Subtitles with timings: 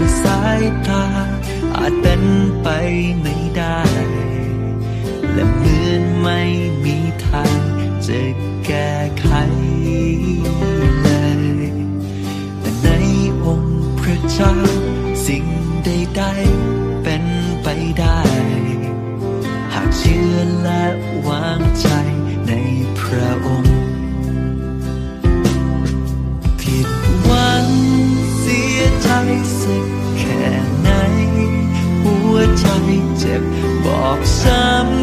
[0.00, 1.04] ด้วยสายตา
[1.76, 2.22] อาจเป็น
[2.62, 2.68] ไป
[3.20, 3.80] ไม่ได้
[5.32, 6.40] และเหมือนไม่
[6.84, 7.60] มีทาง
[8.06, 8.20] จะ
[8.66, 9.28] แก้ไข
[11.02, 11.70] เลย
[12.60, 12.88] แต่ใน
[13.44, 14.54] องค์พระเจ้า
[15.26, 15.46] สิ่ง
[15.84, 17.24] ใดๆเป็น
[17.62, 18.20] ไปได้
[19.74, 20.84] หากเชื่อและ
[21.28, 21.88] วางใจ
[33.18, 33.42] เจ็บ
[33.84, 34.99] บอกช้ำ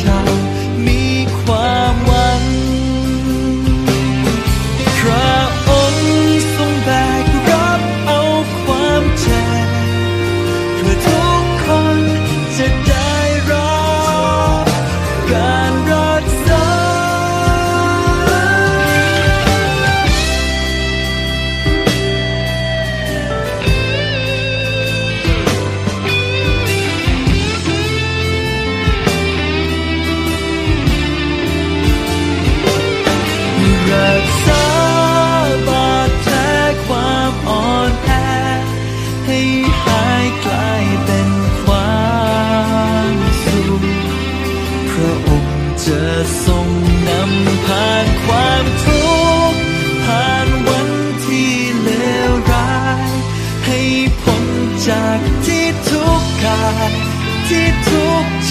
[0.00, 0.41] ค์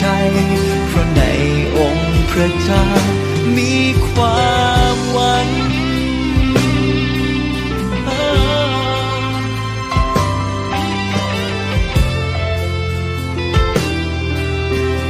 [0.03, 0.07] ใจ
[0.89, 1.21] เพราะใน
[1.77, 2.85] องค์พระเจ้า
[3.57, 3.73] มี
[4.07, 4.51] ควา
[4.93, 5.49] มหวัง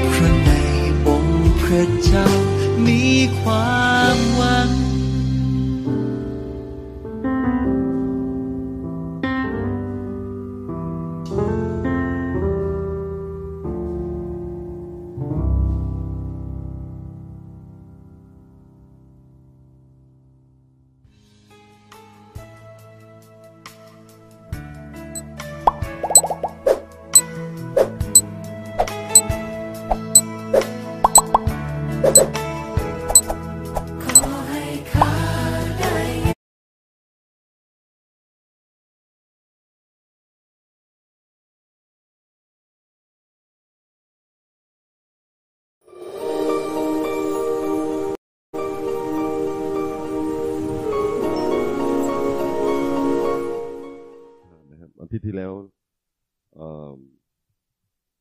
[0.09, 0.49] เพราะใน
[1.07, 2.27] องค์พระเจ้า
[2.85, 3.03] มี
[3.39, 3.90] ความ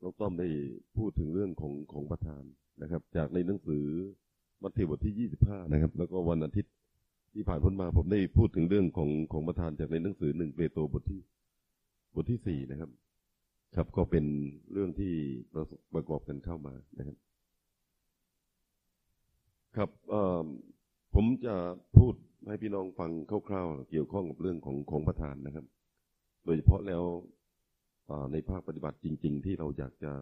[0.02, 0.48] น้องต้อมได้
[0.96, 2.42] พูดถึงเรื่องของของประธาน
[2.82, 3.84] นะครับ จากในหนังสือ
[4.62, 6.72] มัทธิวบทที่ยี่สิบห้านะครับ แล้วก็วันอาทิตย์
[7.34, 11.20] ที่ผ่านพ้นมาผมได้พูดถึงเรื่องของของประธานจากในหนังสือหนึ่งเปโตรบทที่
[12.14, 12.90] บทที่สี่นะครับ
[13.76, 14.24] ครับก็เป็น
[14.72, 15.14] เรื่องที่
[15.52, 17.16] ประประกอบกันเข้ามานะครับ
[19.76, 19.90] ครับ
[21.14, 21.54] ผมจะ
[21.96, 22.14] พูด
[22.46, 25.64] ให้พี่น้องฟังคร่าวๆเกี่ยวข้องกับเรื่องของของประธานนะครับ
[26.44, 27.02] โดยเฉพาะแล้ว
[28.32, 30.12] ในภาคปฏิบัติจริง ๆ ที่เราอยากจะ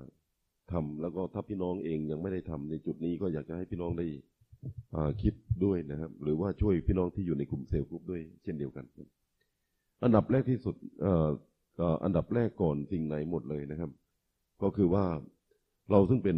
[0.72, 4.06] ทำแล้วก็ถ้าพี่น้องเองยังไม่ได้ทำในจุดนี้ก็อยากจะให้พี่น้องได้
[5.22, 5.34] คิด
[5.64, 8.84] ด้วยนะครับ หรือว่าช่วยพี่น้องที่อยู่ในกลุ่ม cell group ด้วยเช่นเดียวกัน
[10.04, 10.74] อันดับแรกที่สุด
[12.04, 13.90] อันดับแรกก่อนสิ่งไหนหมดเลยนะครับ
[14.62, 15.04] ก็คือว่า
[15.90, 16.36] เราซึ่งเป็น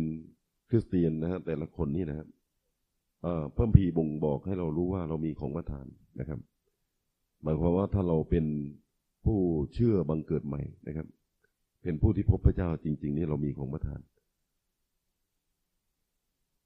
[0.70, 2.28] คริสเตียนนะฮะแต่ละคนนี่นะครับ
[3.54, 5.86] พระคัมภีร์บ่งบอกให้เรารู้ว่าเรามีของประทาน
[6.20, 6.38] นะครับ
[7.42, 8.46] หมายความว่าถ้าเราเป็น
[9.24, 9.38] ผู้
[9.74, 11.06] เชื่อบังเกิดใหม่นะครับ
[11.82, 14.00] เป็นผู้ที่พบพระเจ้าจริง ๆ นี่เรามีของประทาน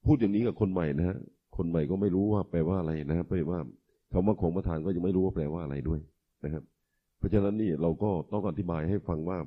[0.05, 1.17] พูดอย่างนี้กับคนใหม่นะฮะ
[1.57, 3.59] คนใหม่ก็ไม่รู้ว่าแปลว่าอะไรนะครับแปลว่า
[4.11, 5.99] คำว่าของประทานก็ยังไม่รู้ว่าแปลว่าอะไรด้วย
[6.45, 6.63] นะครับ
[7.17, 9.37] เพราะฉะนั้นนี่เราก็ต้องอธิบายให้ฟังว่า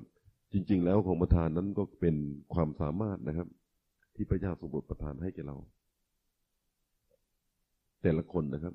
[0.53, 2.15] จริง ๆ แล้วของประทานนั้นก็เป็น
[2.55, 3.49] ความสามารถนะครับ
[4.15, 5.57] ที่พระเจ้าทรงโปรประทานให้แก่เรา
[8.03, 8.75] แต่ละคนนะครับ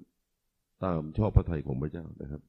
[0.84, 2.42] ตามชอบพระทัยของพระเจ้านะครับ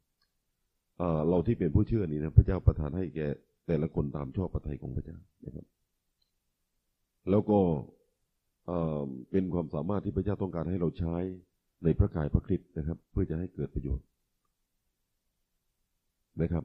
[0.99, 3.26] เอ่อเราที่เป็นผู้เชื่อนี่นะพระเจ้าประทานให้แก่
[3.67, 5.67] แต่ละคนตามชอบพระทัยของพระเจ้านะครับ
[7.31, 7.59] แล้วก็
[9.31, 11.17] เป็นความสามารถที่พระเจ้าต้องการให้เราใช้
[11.85, 14.07] ในพระกายพระคริสต์นะครับ เพื่อจะให้เกิดประโยชน์
[16.43, 16.65] นะครับ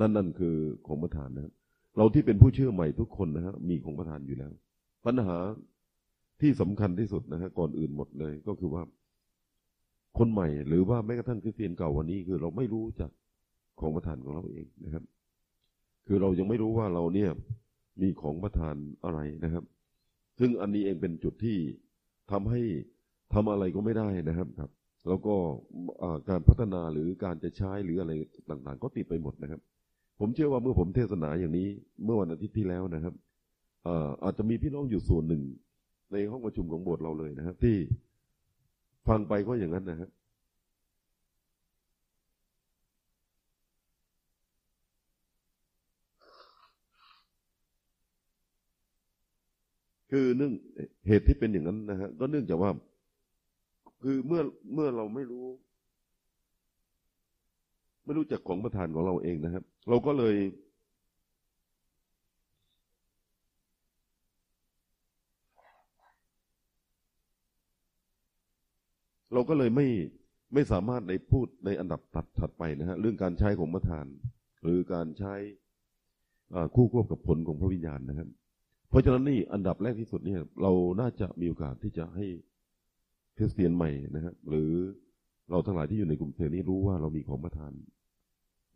[0.00, 1.52] นั่นนั่นคือของประทานนะครับ
[1.96, 4.52] เราที่เป็นผู้เชื่อใหม่ทุกคนนะฮะมีของประทานอยู่แล้ว
[5.06, 5.36] ปัญหา
[6.40, 8.82] ที่สำคัญที่สุดนะฮะก่อนอื่นหมดเลยก็คือว่า
[10.18, 13.10] คนใหม่หรือว่าแม้กระทั่งคริสเตียนเก่าวันนี้คือเราไม่รู้จัก
[13.80, 15.04] ของประทานของเราเองนะครับ
[16.06, 17.30] คือเรายังไม่รู้ว่าเราเนี่ย
[18.02, 19.64] มีของประทานอะไรนะครับ
[20.38, 21.58] ซึ่งอันนี้เองเป็นจุดที่
[22.32, 22.60] ทำให้
[23.34, 24.70] ทำอะไรก็ไม่ได้นะครับครับ
[25.08, 25.34] แล้วก็
[26.28, 28.12] การพัฒนาหรือการจะใช้หรืออะไร
[28.50, 29.60] ต่างๆ ก็ติดไปหมดนะครับ
[30.20, 31.68] ผมเชื่อว่าเมื่อผมเทศนาอย่างนี้
[32.04, 33.14] เมื่อวันอาทิตย์ที่แล้วนะครับ
[34.24, 35.42] อาจจะมีพี่น้องอยู่ส่วนหนึ่ง
[36.12, 37.76] ในห้องประชุมของโบสถ์เราเลยนะครับ ที่
[39.08, 40.10] ฟังไปก็อย่างนั้นนะครับ
[50.16, 50.52] คือเนื่อง
[51.08, 52.70] เหตุที่เป็นอย่างนั้นนะฮะก็เนื่องจากว่า
[54.02, 54.42] คือเมื่อ
[54.74, 55.46] เมื่อเราไม่รู้
[58.04, 60.36] ไม่รู้จักของประธานของเราเองนะครับ เราก็เลย
[69.32, 69.86] เราก็เลยไม่
[70.54, 74.06] ไม่สามารถในพูดในอันดับถัดถัดไปนะฮะเรื่องการใช้ของประธาน
[74.62, 75.34] หรือการใช้
[76.74, 78.28] คู่ควบกับผลของพระวิญญาณนะครับ
[78.88, 82.26] เพราะฉะนั้นนี่อันดับแรกที่สุดเนี่ย เราน่าจะมีโอกาสที่จะให้
[83.36, 84.70] คริสเตียนใหม่นะครหรือ
[85.50, 87.72] เราทั้งหลายที่อยู่ในกลุ่มเทนี้รู้ว่าเรามีของประทาน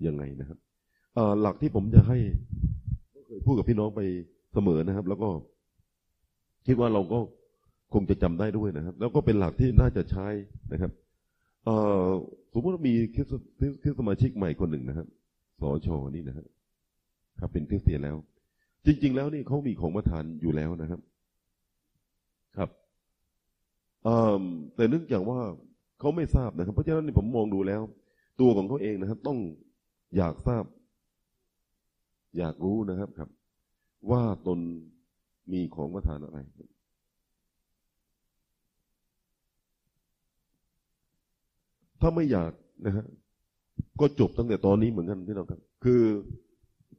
[0.07, 0.59] ยังไงนะครับ
[1.41, 2.19] หลักที่ผมจะให้
[3.27, 4.01] เคยพูดกับพี่น้องไป
[4.55, 5.29] เสมอนะครับ แล้วก็
[6.67, 7.19] คิดว่าเราก็
[7.95, 10.27] คงจะจำได้ด้วยนะครับ แล้วก็เป็นหลักที่น่าจะใช้
[10.73, 10.93] นะครับ
[12.53, 13.27] สมมติว่ามีคริส
[13.83, 15.07] คริสสมาชิกใหม่คนหนึ่งนะครับ
[15.61, 16.47] สอชอนี่นะครับ
[17.41, 18.17] ครับ เป็นคริสเตียนแล้ว
[18.87, 21.01] จริง ๆ แล้วนี่เขามีของประทานอยู่แล้วนะครับ
[22.57, 22.71] ครับ
[24.77, 25.39] แต่เนื่องจากว่า
[26.01, 27.83] เขาไม่ทราบนะครับ เพราะฉะนั้นผมมองดูแล้ว
[28.41, 29.39] ตัวของเขาเองนะครับ ต้อง
[30.17, 30.65] อยากทราบ
[32.39, 33.29] อยากรู้นะครับครับ
[34.11, 34.59] ว่าตน
[35.53, 36.39] มีของประทานอะไร
[42.01, 42.53] ถ้าไม่อยาก
[42.87, 43.07] นะฮะ
[44.01, 46.03] ก็จบตั้งแต่ตอนนี้เหมือนกันพี่น้องครับ คือ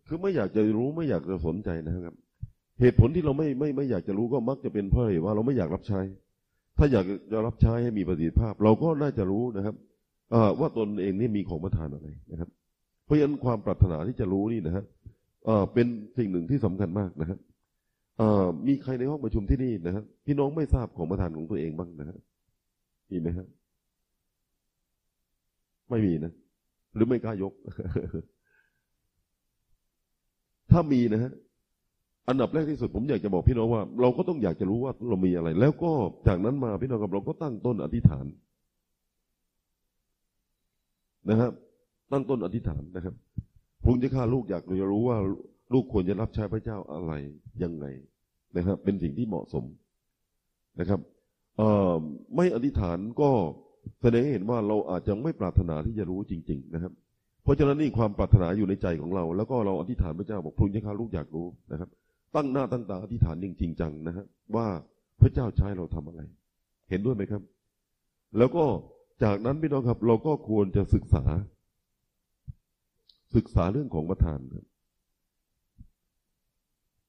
[0.10, 2.16] คือไม่อยากจะรู้ไม่อยากจะสนใจนะครับ
[2.82, 6.00] เหตุผลที่เราไม่ไม่ไม่อยากจะรู้ก็มักจะเป็นเพราะว่าเราไม่อยากรับใช้
[6.78, 9.76] ถ้าอยากจะรับใช้ให้มีประสิทธิภาพ เราก็น่าจะรู้นะครับ
[10.60, 12.50] ว่าตนเองนี่มีของประทานอะไรนะครับ
[13.06, 14.84] เพราะฉะนั้นความปรารถนาที่จะรู้นี่นะฮะ
[15.74, 17.40] เป็นสิ่งหนึ่งที่สำคัญมากนะครับ
[18.68, 22.18] มีใครในห้องประชุมที่นี่นะครับพี่น้องไม่ทราบของประทานของตัวเองบ้างนะครับ
[23.12, 23.48] มีไหมครับ
[25.90, 26.34] ไม่มีนะ
[26.96, 27.54] หรือไม่กล้ายก
[30.72, 31.32] ถ้ามีนะฮะ
[32.30, 35.92] อันดับแรกที่สุดผมอยากจะบอกพี่น้องว่า เราก็ต้องอยากจะรู้ว่าเรามีอะไร แล้วก็
[36.28, 38.26] จากนั้นมาพี่น้องกับเราก็ตั้งต้นอธิษฐาน
[41.30, 41.52] นะครับ
[42.12, 43.16] ตั้งต้นอธิษฐานนะครับ
[43.84, 45.18] พุงจะฆ่าลูกอยากจะรู้ว่า
[45.74, 47.12] ลูกควรจะรับใช้พระเจ้าอะไร
[47.64, 47.86] ยังไง
[48.58, 49.66] นะครับ เป็นสิ่งที่เหมาะสม
[50.80, 51.00] นะครับ
[52.36, 53.30] ไม่อธิษฐานก็
[54.02, 56.94] แสดงให้เห็นว่าเราอาจจะไม่ปรารถนาที่จะรู้จริง ๆ นะครับ
[57.44, 61.90] เพราะฉะนั้นนี่ความปรารถนาอยู่ในใจของเรา แล้วก็เราอธิษฐานพระเจ้าบอกพระเจ้าลูกอยากรู้นะครับ
[62.36, 64.26] ตั้งหน้าตั้งตาอธิษฐานจริงจังนะฮะ
[64.56, 64.68] ว่า
[65.22, 66.22] พระเจ้าใช้เราทำอะไร
[66.90, 67.42] เห็นด้วยไหมครับ
[68.38, 68.66] แล้วก็
[69.24, 71.24] จากนั้นพี่น้องครับ เราก็ควรจะศึกษา
[73.36, 74.66] ศึกษาเรื่องของประธานครับ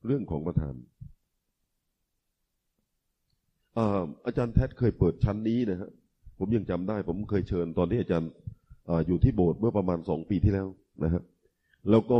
[0.06, 0.74] เรื่องของประธาน
[4.26, 5.90] อาจารย์แท็เคยเปิดชั้นนี้นะฮะ
[6.38, 8.30] ผมยังจำได้ ผมเคยเชิญตอนที่อาจารย์
[9.06, 10.68] อยู่ที่โบสถ์เมื่อประมาณสองปีที่แล้ว
[11.04, 11.22] นะครับ
[11.90, 12.18] แล้วก็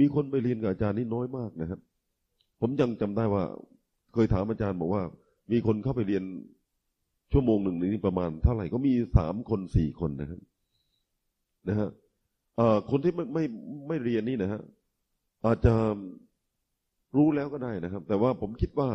[0.00, 1.80] มีคนไปเรียนกับอาจารย์นี่น้อยมากนะครับ
[2.60, 3.44] ผมยังจำได้ว่า
[4.14, 5.02] เคยถามอาจารย์บอกว่า
[5.52, 6.24] มีคนเข้าไปเรียน
[7.32, 10.40] ชั่วโมงหนึ่งนี้ประมาณเท่าไหร่ก็มีสามคนสี่คนนะครับ
[11.68, 11.88] นะฮะ
[12.90, 13.44] คนที่ไม่ไม่
[13.88, 14.62] ไม่เรียนนี่นะฮะ
[15.46, 15.74] อาจจะ
[17.16, 18.88] รู้แล้วก็ได้นะครับ แต่ว่าผมคิดว่า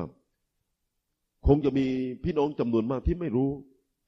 [1.47, 1.85] คงจะมี
[2.23, 3.49] พี่น้องจำนวนมากที่ไม่รู้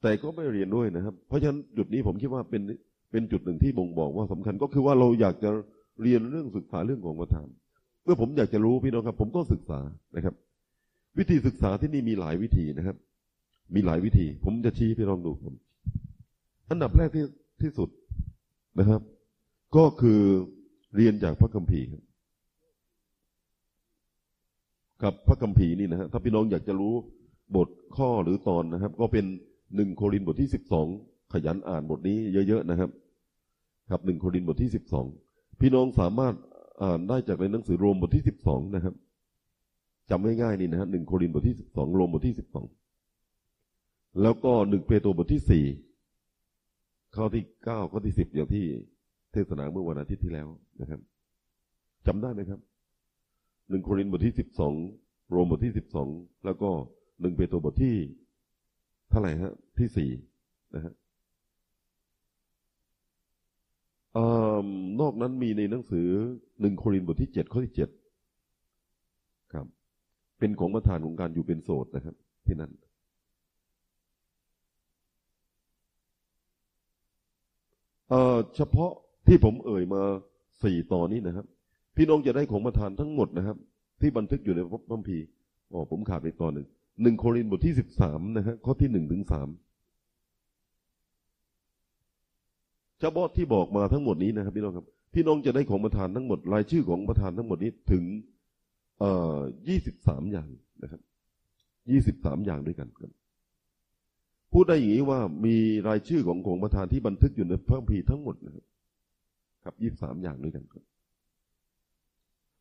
[0.02, 2.62] แต่ก็ไม่เรียนด้วยนะครับ เพราะฉะนั้นจุดนี้ผมคิดว่าเป็น
[3.10, 5.50] เป็นจุดหนึ่งที่บ่งบอกว่าสำคัญก็คือว่าเราอยากจะ
[6.02, 7.46] เรียนเรื่องศึกษาเรื่องของประธาน
[8.04, 9.80] เมื่อผมอยากจะรู้พี่น้องครับ ผมก็ศึกษา
[10.16, 10.34] นะครับ
[11.18, 12.96] วิธีศึกษาที่นี่มีหลายวิธีนะครับ
[13.74, 15.54] มีหลายวิธี ผมจะชี้พี่น้องดูผม
[16.70, 17.24] อันดับแรกที่
[17.62, 17.88] ที่สุด
[18.78, 19.00] นะครับ
[19.76, 20.20] ก็คือ
[20.96, 22.02] เรียนจากพระคัมภีร์ครับ
[25.02, 26.94] กับพระคัมภีร์นี่นะฮะถ้าพี่น้องอยากจะรู้
[27.56, 29.24] บทข้อหรือตอนนะครับ ก็เป็น
[29.76, 30.86] หนึ่งโครินธ์บทที่สิบสอง
[31.32, 32.18] ขยันอ่านบทนี้
[32.48, 32.90] เยอะๆนะครับ
[33.90, 35.06] ครับหนึ่งโครินบทที่สิบสอง
[35.60, 36.34] พี่น้องสามารถ
[36.82, 38.94] อ่านได้จากในหนังสือโรมบทที่สิบสองนะครับ
[40.10, 42.66] จำง่ายๆนี่นะฮะหนึ่งโครินบทที่สิบสองโรมบทที่สิบสอง
[44.22, 45.64] แล้วก็หนึ่งเปโตรบทที่สี่
[47.16, 48.64] ข้อที่เก้าข้อที่สิบอย่างที่
[49.32, 50.48] เทศนาเมื่อวันอาทิตย์ที่แล้ว
[50.80, 51.00] นะครับ
[52.06, 52.60] จำได้ไหมครับ
[53.70, 54.74] หนึ่งโครินบทที่สิบสอง
[55.30, 56.08] โรมบทที่สิบสอง
[56.44, 56.70] แล้วก็
[57.20, 57.96] หนึ่งเปโตรบทที่
[59.10, 60.10] เท่าไหร่ฮะที่สี่
[60.74, 60.92] นะฮะ
[64.07, 64.07] ออ
[65.00, 66.08] นอกนั้นมีในหนังสือ
[66.60, 67.88] หนึ่งโครินบทที่เจ็ดข้อที่เจ็ด
[69.52, 69.66] ครับ
[70.38, 72.14] เป็นของประธานของการอยู่เป็นโสดนะครับ
[72.46, 72.72] ที่นั่น
[78.08, 78.92] เอ่อเฉพาะ
[79.26, 80.02] ที่ผมเอ่ยมา
[80.62, 81.46] สี่ตอนนี้นะครับ
[81.96, 83.56] พี่น้องจะได้ของประทานทั้งหมดนะครับ
[84.00, 85.24] ที่บันทึกอยู่ในพระคัมภีร์
[85.72, 86.66] อ๋อผมขาดไปตอนหนึ่ง
[87.02, 89.48] หนึ่งโครินบทที่สิบสามนะฮะข้อที่หนึ่งถึงสาม
[93.00, 98.04] เฉพาะที่บอกมาทั้งหมดนี้นะครับพี่น้องครับ พี่น้องจะได้ของประทานทั้งหมด รายชื่อของประทานทั้งหมดนี้ถึง
[99.00, 99.36] เอ่อ
[99.68, 100.48] ยี่สิบสามอย่าง
[100.82, 101.00] นะครับ
[101.90, 103.12] ยี่สิบสามอย่างด้วยกันครับ
[104.52, 105.56] พูดได้อย่างนี้ว่ามี
[105.88, 108.64] รายชื่อของของประธานที่บันทึกอยู่ในพระคัมภีร์ทั้งหมดนะครับ
[109.64, 110.84] ครับยี่สามอย่างด้วยกันครับ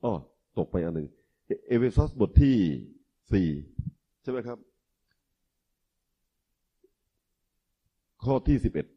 [0.03, 0.13] อ๋อ
[0.57, 1.07] ตกไปอันหนึ่ง
[1.45, 2.55] เอเอเวซัสบทที่
[3.31, 3.47] สี่
[4.21, 4.57] ใช่ไหมครับ
[8.23, 8.87] ข้อที่สิบเอ็ด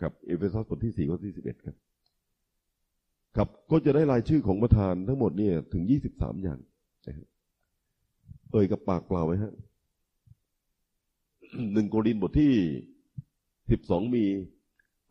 [0.00, 1.76] ครับเอเวซัสบทที่สี่ข้อที่สิบเอ็ดครับ
[3.36, 6.58] ครับก็จะได้รายชื่อของประธานทั้งหมดเนี่ยถึงยี่สิบสามอย่าง
[8.52, 9.52] เอ่ยกับปากเปล่าไหมฮะ
[11.72, 12.52] หนึ่งโกรินบทที่
[13.70, 14.24] สิบสองมี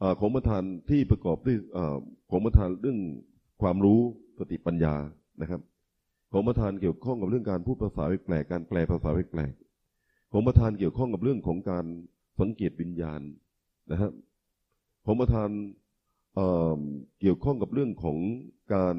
[0.02, 1.96] อาของประธานที่ประกอบด้วยอา
[2.32, 3.00] ของประธานเรื่อง
[3.62, 4.00] ความรู้
[4.40, 4.96] สติปัญญา
[5.42, 5.62] นะครับ
[6.32, 9.54] ของประธานเกี่ยวข้องกับเรื่องการพูดภาษาแปลกการแปลภาษาแปลก
[10.32, 11.86] ของประธานเกี่ยวข้องกับเรื่องของการ
[12.40, 13.22] สังเกตวิญญาณ
[13.92, 14.12] นะครับ
[15.12, 15.50] ของประธาน
[16.36, 18.18] เเกี่ยวข้องกับเรื่องของ
[18.74, 18.98] การ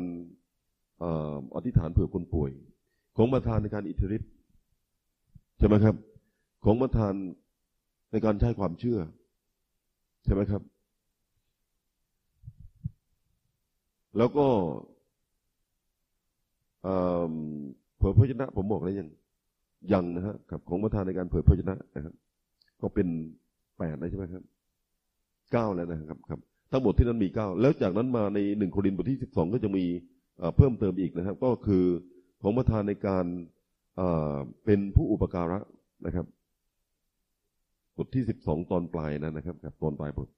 [0.99, 1.11] เอ่
[1.55, 2.51] อธิษฐานเผื่อคนป่วย
[3.17, 4.31] ของประธานในการอิทธิฤทธิ์
[5.59, 5.97] ใช่ไหมครับ
[6.65, 7.15] ของประธาน
[8.13, 8.99] ในการใช้ความเชื่อ
[10.25, 10.63] ใช่ไหมครับ
[14.17, 14.47] แล้วก็
[16.83, 16.97] เอ่
[17.31, 17.35] อ
[17.99, 19.09] เผยพระชนะ ผมบอกแล้วยัง
[19.93, 22.15] ยังนะฮะกับของประธานในการเผยพระชนะนะครับ
[22.81, 23.09] ก็เป็น
[23.79, 24.45] แปดเลยใช่ไหมครับ
[25.53, 26.41] เก้าแล้วนะครับครับ
[26.73, 29.85] ทั้งหมดที่นั้นมีเก้าแล้วจากนั้นมาในหนึ่งโครินธ์บทที่สิบสองก็จะมี
[30.57, 31.85] เพิ่มเติมอีกนะครับ ก็คือ
[32.43, 33.25] ของประธานในการ
[33.97, 35.59] เอ่อเป็นผู้อุปการะ
[36.07, 36.27] นะครับ
[37.97, 40.29] บทที่สิบสองตอนปลายนะนะครับครับ ตอนปลายบท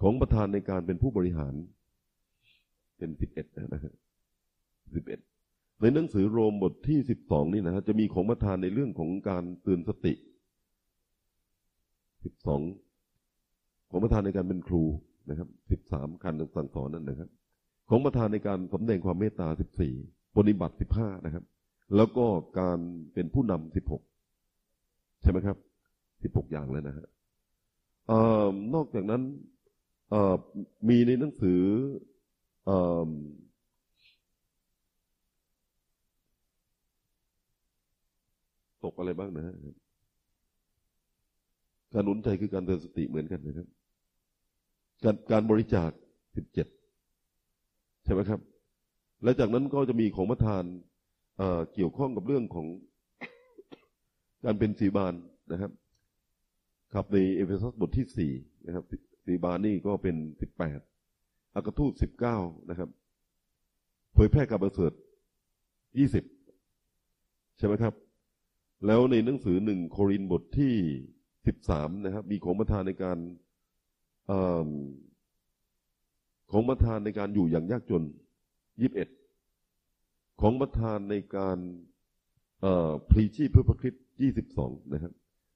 [0.00, 1.54] ของประธานในการเป็นผู้บริหาร
[2.98, 3.92] เป็นสิบเอ็ดนะฮะ
[4.94, 5.20] สิบเอ็ด
[5.80, 10.12] ในหนังสือโรมบทที่สิบสองนี่นะฮะจะมีของประธานในเรื่องของการเตือนสติ
[12.24, 12.60] สิบสอง
[13.90, 14.82] ของประธานในการเป็นครู
[15.30, 17.28] นะครับสิบสามคันสั่งสอนนั่นนะครับ
[17.90, 19.94] ของประธานในการสำแดงความเมตตาสิบสี่
[20.36, 21.44] ปฏิบัติสิบห้านะครับ
[21.96, 22.26] แล้วก็
[22.58, 22.78] การ
[23.14, 24.02] เป็นผู้นำสิบหก
[25.22, 25.56] ใช่ไหมครับ
[26.22, 27.06] สิบหกอย่างเลยนะฮะ
[28.74, 29.22] นอกจากนั้น
[30.88, 31.60] มีในหนังสือ
[32.64, 32.78] เอ่
[33.08, 33.10] อ
[38.84, 39.54] ตกอะไรบ้างนะฮะ
[41.92, 43.68] การหนุนใจคือการเตือนสติเหมือนกันนะครับ
[45.04, 45.90] การการบริจาค
[46.36, 46.66] สิบเจ็ด
[48.04, 48.40] ใช่ไหมครับ
[49.22, 50.64] และจากนั้นก็จะมีของประทาน
[51.38, 52.66] เเกี่ยวข้องกับเรื่องของ
[54.44, 55.14] การเป็นสีบาน
[55.52, 55.72] นะครับ
[56.94, 58.32] ครับในเอเฟซัสบทที่สี่
[58.66, 58.84] นะครับ
[59.26, 60.80] สีบานนี่ก็เป็นสิบแปด
[61.54, 62.36] อากาทูตสิบเก้า
[62.70, 62.88] นะครับ
[64.14, 64.92] เผยแพร่กับประเสริฐ
[65.98, 66.24] ยี่สิบ
[67.58, 67.94] ใช่ไหมครับ
[68.86, 70.74] แล้วในหนังสือหนึ่งโครินบทที่
[71.46, 73.18] สิบสามนะครับ มีของประทานในการ
[76.50, 78.02] ของประทานในการอยู่อย่างยากจน
[78.80, 79.08] ยี่สิบเอ็ด
[80.40, 81.58] ของประทานในการ
[83.10, 85.12] พลีชีพเพื่อพระคริสต์ยี่สิบสองนะครับ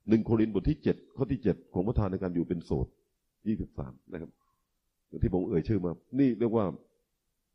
[0.08, 2.86] หนึ่งโครินธ์บทที่เจ็ดข้อที่เจ็ดของประทานในการอยู่เป็นโสด
[3.46, 4.30] ยี่สิบสามนะครับ
[5.22, 6.66] ที่ผมเอ่ยชื่อมา นี่เรียกว่า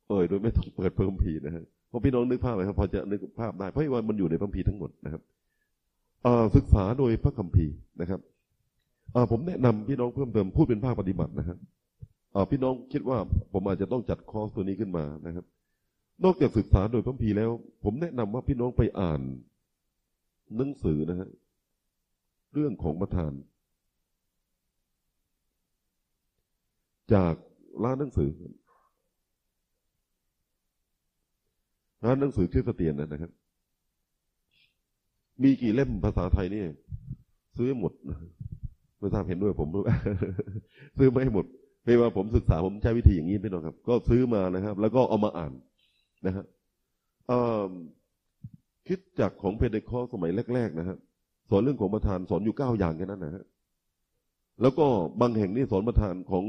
[0.09, 5.21] เอ่ยโดยไม่ต้องเปิดเพิ่มพีนะฮะพอพี่น้องนึกภาพไหมครับพอจะนึกภาพได้เพราะว่ามันอยู่ในพระคัมภีร์ทั้งหมดนะครับ
[6.55, 8.19] ศึกษาโดยพระคัมภีร์นะครับ
[9.31, 11.57] ผมแนะนำพี่น้องเพิ่มเติมพูดเป็นภาคปฏิบัตินะครับ
[12.35, 13.17] อ่อพี่น้องคิดว่า
[13.53, 15.45] ผมอาจจะต้องจัดคอร์สตัวนี้ขึ้นมานะครับ
[16.23, 17.51] นอกจากศึกษาโดยพระคัมภีร์แล้ว
[17.83, 19.21] ผมแนะนำว่าพี่น้องไปอ่าน
[20.57, 21.29] หนังสือนะฮะ
[22.53, 23.31] เรื่องของประธาน
[27.13, 27.33] จาก
[27.83, 28.29] ร้านหนังสือ
[32.05, 33.31] ร้านหนังสือคริสเตียนนะครับ
[35.43, 36.67] มีกี่เล่มภาษาไทยเนี่ย
[37.57, 38.17] ซื้อหมดนะ
[38.99, 39.81] ไม่ทราบเห็นด้วยผมด้
[40.97, 41.45] ซื้อไม่หมด
[41.83, 45.53] เพราะว่าผมศึกษาผมใช้วิธีอย่างนี้พี่น้องครับ ก็ซื้อมานะครับ แล้วก็เอามาอ่าน
[46.25, 46.45] นะฮะ
[48.87, 50.97] คิดจากของเพเดคอสมัยแรก ๆ นะครับ
[51.49, 53.43] สอนเรื่องของประธานสอนอยู่เก้าอย่างแค่นั้นนะฮะ
[54.61, 54.85] แล้วก็
[55.21, 56.45] บางแห่งนี่สอนประทานของ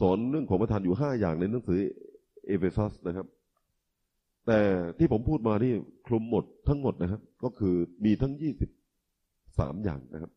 [0.00, 1.78] สอนเรื่องของประทานอยู่ห้าอย่างในหนังสือ
[2.46, 3.26] เอเฟซัสนะครับ
[4.46, 4.58] แต่
[4.98, 5.72] ที่ผมพูดมานี่
[6.06, 8.70] คลุมหมดทั้งหมดนะครับ ก็คือมีทั้งยี่สิบ
[9.58, 10.32] สามอย่างนะครับ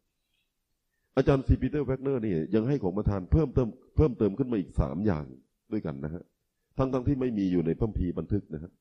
[1.17, 5.25] อาจารย์ซีปีเตอร์แวกเนอร์นี่ยังให้ของประทานเพิ่มเติมเพิ่มเติมขึ้นมาอีกสามอย่าง
[5.71, 6.23] ด้วยกันนะฮะ
[6.77, 8.71] ทั้งทั้งที่ไม่มีอยู่ในพระคัมภีร์บันทึกนะครับ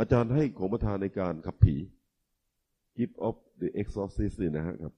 [0.00, 1.74] อาจารย์ให้ของประทานในการขับผี
[2.98, 4.92] gift of the exorcist นี่นะฮะครับ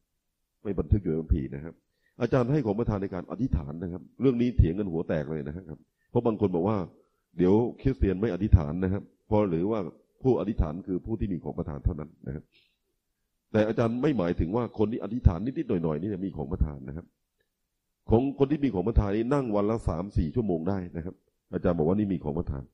[0.63, 1.75] ไม่บันทึกอยู่ในพัมพีนะครับ
[2.21, 5.79] อาจารย์ให้ของประทานในการอธิษฐานนะครับ เรื่องนี้เถียงกันหัวแตกเลยนะครับ
[6.11, 6.79] เพราะบางคนบอกว่า
[7.39, 9.81] เดี๋ยวคริสเตียนไม่อธิษฐานนะครับ เพราะหรือว่า
[10.23, 12.45] ผู้อธิษฐานคือผู้ที่มีของประทานเท่านั้นนะครับ
[13.53, 17.07] แต่อาจารย์ไม่หมายถึงว่าคนที่อธิษฐานนิดๆหน่อยๆนี่มีของประทานนะครับ
[18.11, 21.15] ของคนที่มีของประทานนี่นั่งวันละสามสี่ชั่วโมงได้นะครับ
[21.53, 22.65] อาจารย์บอกว่านี่มีของประทาน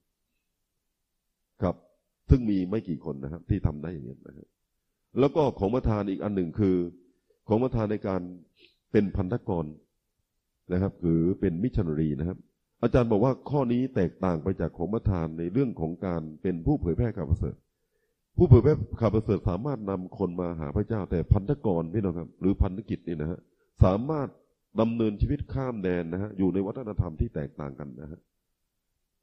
[1.62, 1.76] ครับ
[2.30, 4.46] ซึ่งมีไม่กี่คนนะครับ ที่ทำได้อย่างนี้นะครับ
[5.18, 6.76] แล้วก็ของประทานอีกอันหนึ่งคือ
[7.48, 8.20] ของประทานในการ
[8.92, 9.64] เป็นพันธกร
[10.72, 12.38] นะครับหรือเป็นมิชชันนารีนะครับ
[12.82, 17.56] อาจารย์บอกว่าข้อนี้แตกต่างไปจากของประทานในเรื่องของการเป็นผู้เผยแพร่ข่าวประเสริฐ
[18.36, 23.38] ผู้เผยแพร่ข่าวประเสริฐสามารถนำคนมาหาพระเจ้า แต่พันธกรพี่น้องครับ หรือพันธกิจนี่นะฮะ
[23.84, 24.28] สามารถ
[24.80, 28.20] ดำเนินชีวิตข้ามแดนนะฮะอยู่ในวัฒนธรรมที่แตกต่างกันนะฮะ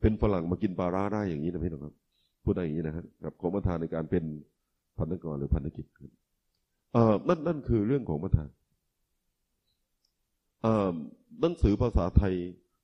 [0.01, 1.95] เป็นฝรั่งมากินปลาร้าได้อย่างนี้นะพี่น้องครับ
[2.43, 4.23] พูดได้อย่างนี้นะฮะกับของประทานในการเป็น
[4.99, 5.85] พันธกรหรือพันธกิจ
[6.93, 8.49] เอ่อนั่นนั่นคือเรื่องของประทาน
[11.41, 12.33] หนังสือภาษาไทย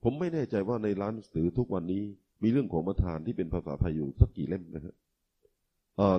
[0.03, 2.03] ผมไม่แน่ใจว่าในร้านหนังสือทุกวันนี้
[2.44, 4.94] มีเรื่องของประธานที่เป็นภาษาไทยอยู่สักกี่เล่มนะครับ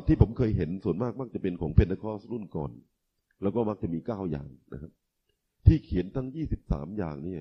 [0.07, 2.71] ที่ผมเคยเห็นส่วนมากมักจะเป็นของเพนทคอสรุ่นก่อน
[3.43, 4.93] แล้วก็มักจะมีเก้าอย่างนะครับ
[5.67, 7.37] ที่เขียนทั้งยี่สิบสามอย่างนี่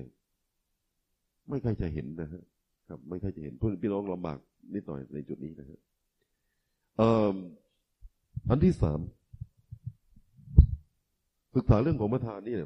[1.48, 2.42] ไม่ใครจะเห็นนะฮะ
[2.88, 4.38] ครับ ไม่ใครจะเห็นเพื่อนพี่น้องลำบาก
[4.74, 5.80] นิดหน่อยในจุดนี้นะฮะ
[8.50, 9.00] อันที่สาม
[11.54, 12.56] ศึกษาเรื่องของประธานนี่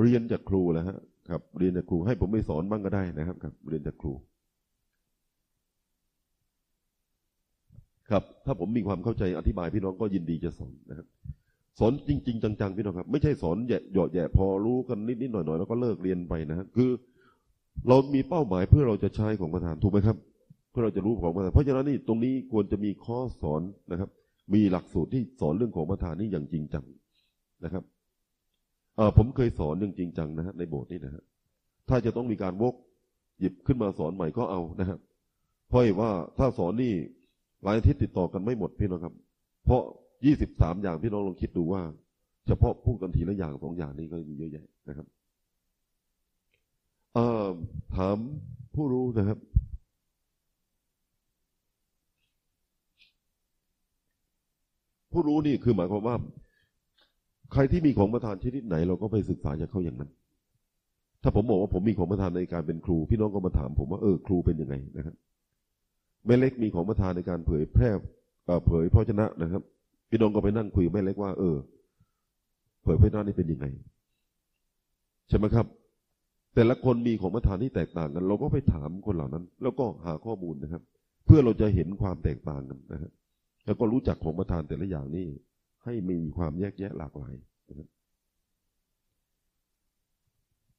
[0.00, 0.98] เรียนจากครูแล้วฮะ
[1.30, 4.12] ครับ เรียนจากครูให้ผมไปสอนบ้างก็ได้นะครับครับ เรียนจากครู
[8.10, 11.06] ครับ ถ้าผมมีความเข้าใจอธิบายพี่น้องก็ยินดีจะสอนนะครับ
[11.78, 16.90] สอนจริง ๆ จังๆพี่น้องครับ ไม่ใช่สอนแย่หยอดแย่พอรู้กันนิดๆหน่อยๆแล้วก็เลิกเรียนไปนะคือ
[17.88, 20.16] เรามีเป้าหมายเพื่อเราจะใช้ของประธานถูกไหมครับ
[20.70, 24.10] เพื่อเราจะรู้ของประธานเพราะฉะนั้นนี่ตรงนี้ควรจะมีข้อสอนนะครับ
[24.54, 26.84] มีหลักสูตรที่สอนเรื่องของประธานนี่อย่างจริงจัง
[27.64, 27.84] นะครับ
[28.96, 31.22] เออผมเคยสอนจริงจังนะฮะในโบสถ์นี่นะฮะ
[31.88, 32.74] ถ้าจะต้องมีการวก
[33.40, 34.98] หยิบขึ้นมาสอนใหม่ก็เอานะครับ
[35.68, 36.94] เพราะว่าถ้าสอนนี่
[37.66, 39.14] หลายอาทิตย์ติดต่อกันไม่หมดพี่น้องครับ
[39.64, 39.82] เพราะ
[40.26, 41.82] ยี่สิบสามอย่างพี่น้องลองคิดดูว่า
[42.46, 45.06] เฉพาะพูดกันทีละอย่างสองอย่างนี้ก็มีเยอะแยะนะครับ
[47.14, 47.46] เออ
[47.96, 48.16] ถาม
[48.74, 49.38] ผู้รู้นะครับ
[55.12, 56.16] ผู้รู้นี่คือหมายความว่า
[57.52, 60.10] ใครที่มีของประทานชนิดไหน เราก็ไปศึกษาจากเขาอย่างนั้น
[61.22, 65.14] ถ้าผมบอกว่าผมมีของประทานในการเป็นครู พี่น้องก็มาถามผมว่าเออครูเป็นยังไงนะครับ
[66.26, 67.90] แม่เล็กมีของประทานในการเผยแพร่
[68.66, 69.62] เผยพระชนะนะครับ
[70.10, 71.56] พี่น้องก็ไปนั่งคุยแม่เล็กว่า เออ
[72.82, 73.66] เผยพระชนะนี่เป็นยังไง
[75.28, 75.66] ใช่ไหมครับ
[76.54, 80.82] แต่ละคนมีของประทานที่แตกต่างกัน เราก็ไปถามคนเหล่านั้น แล้วก็หาข้อมูลนะครับ
[81.26, 83.12] เพื่อเราจะเห็นความแตกต่างกันนะครับ
[83.66, 85.26] แล้วก็รู้จักของประทานแต่ละอย่างนี่
[85.84, 87.34] ให้มีความแยกแยะหลากหลาย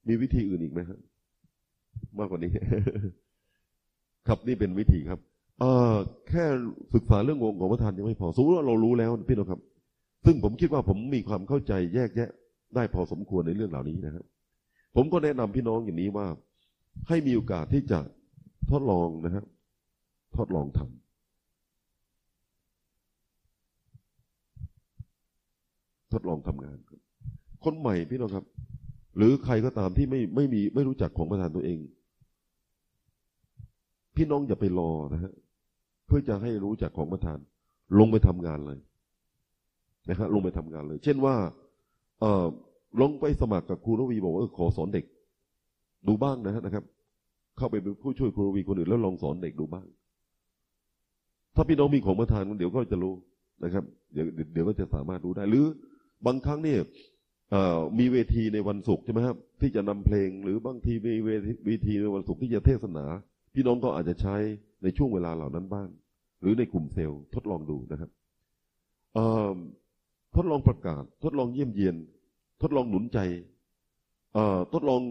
[0.08, 1.00] มีวิธีอื่นอีกไหมครับ
[2.18, 2.52] มากกว่านี้
[4.28, 5.20] ครับนี่เป็นวิธีครับ
[5.60, 5.96] เออ
[6.30, 6.46] แค่
[6.94, 9.62] ศึกษาเรื่ององค์ของประธานยังไม่พอสมมติว่าเรารู้แล้วพี่น้องครับ
[10.26, 12.30] ซึ่งผมคิดว่าผมมีความเข้าใจแยกแยะ
[12.76, 14.26] ได้พอสมควรในเรื่องเหล่านี้นะครับ
[14.96, 16.28] ผมก็แนะนำพี่น้องอย่างนี้ว่า
[17.08, 18.00] ให้มีโอกาสที่จะ
[18.72, 19.46] ทดลองนะครับ
[20.38, 20.98] ทดลองทำ
[26.14, 27.00] ทดลองทำงานครับ
[27.64, 28.46] คนใหม่พี่น้องครับ
[29.18, 31.80] หรือใครก็ตามที่ไม่ไม่มีไม่รู้จักของประธานตัวเอง
[34.16, 35.34] พี่น้องอย่าไปรอนะฮะ
[36.08, 37.38] เพื่อจะให้รู้จักของประธาน
[38.00, 38.78] ลงไปทำงานเลย
[40.10, 41.36] นะฮะลงไปทำงานเลย เช่นว่า
[42.20, 42.46] เออ
[43.02, 45.06] ลงไปสมัครกับครูรวีบอกว่าขอสอนเด็ก
[46.08, 46.84] ดูบ้างนะฮะนะครับ
[47.58, 49.86] เข้าไปเป็นผู้ช่วยครูรวีคนอื่นแล้วลองสอนเด็กดูบ้าง
[51.56, 53.14] ถ้าพี่น้องมีของประธานเดี๋ยวก็จะรู้
[53.64, 55.66] นะครับ เดี๋ยวเดี๋ยวก็จะสามารถรู้ได้หรือ
[56.26, 56.80] บางครั้งเนี่ย
[58.00, 61.14] มีเวทีในวันศุกร์ใช่ไหมครับ ที่จะนำเพลง หรือบางทีมี
[61.66, 63.06] เวทีในวันศุกร์ที่จะเทศนา
[63.60, 64.36] พี่น้องก็อาจจะใช้
[64.84, 65.88] ในช่วงเวลาเหล่านั้นบ้าง
[66.42, 68.12] หรือในกลุ่มเซลล์ทดลองดูนะครับ
[70.36, 71.96] ทดลองประกาศ ทดลองเยี่ยมเยียน
[72.62, 73.20] ทดลองหนุนใจ
[74.74, 75.02] ทดลอง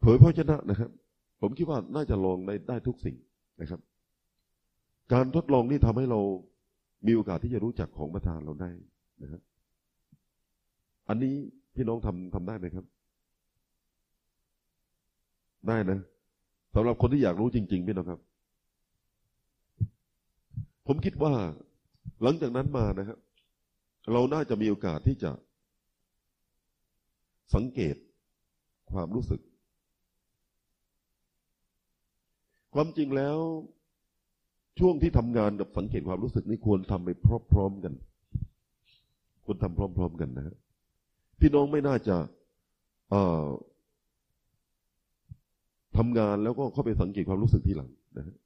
[0.00, 0.90] เผยพระชนะนะครับ
[1.40, 3.16] ผมคิดว่าน่าจะลองได้ได้ทุกสิ่ง
[3.60, 3.80] นะครับ
[5.12, 6.20] การทดลองนี่ทำให้เรา
[7.06, 8.70] มีโอกาสที่จะรู้จักของประธานเราได้
[9.22, 9.40] นะครับ
[11.08, 11.34] อันนี้
[11.74, 12.84] พี่น้องทำทำได้ไหมครับ
[15.70, 16.00] ได้นะ
[16.74, 18.20] สำหรับคนที่อยากรู้จริง ๆ พี่น้องครับ
[20.86, 21.34] ผมคิดว่า
[22.22, 23.18] หลังจากนั้นมานะครับ
[24.12, 25.30] เราน่าจะมีโอกาสที่จะ
[27.54, 27.96] สังเกต
[28.92, 29.40] ความรู้สึก
[32.74, 33.38] ความจริงแล้ว
[34.78, 37.10] ช่วงที่ทำงานกับสังเกตความรู้สึกนี่ควรทำไป
[37.52, 37.92] พร้อมๆกัน
[39.44, 40.56] ควรทำพร้อม ๆ กันนะฮะ
[41.40, 42.16] พี่น้องไม่น่าจะ
[43.10, 43.44] เอ่อ
[45.96, 48.36] ทำงานแล้วก็เข้าไปสังเกตความรู้สึกทีหลังนะฮะ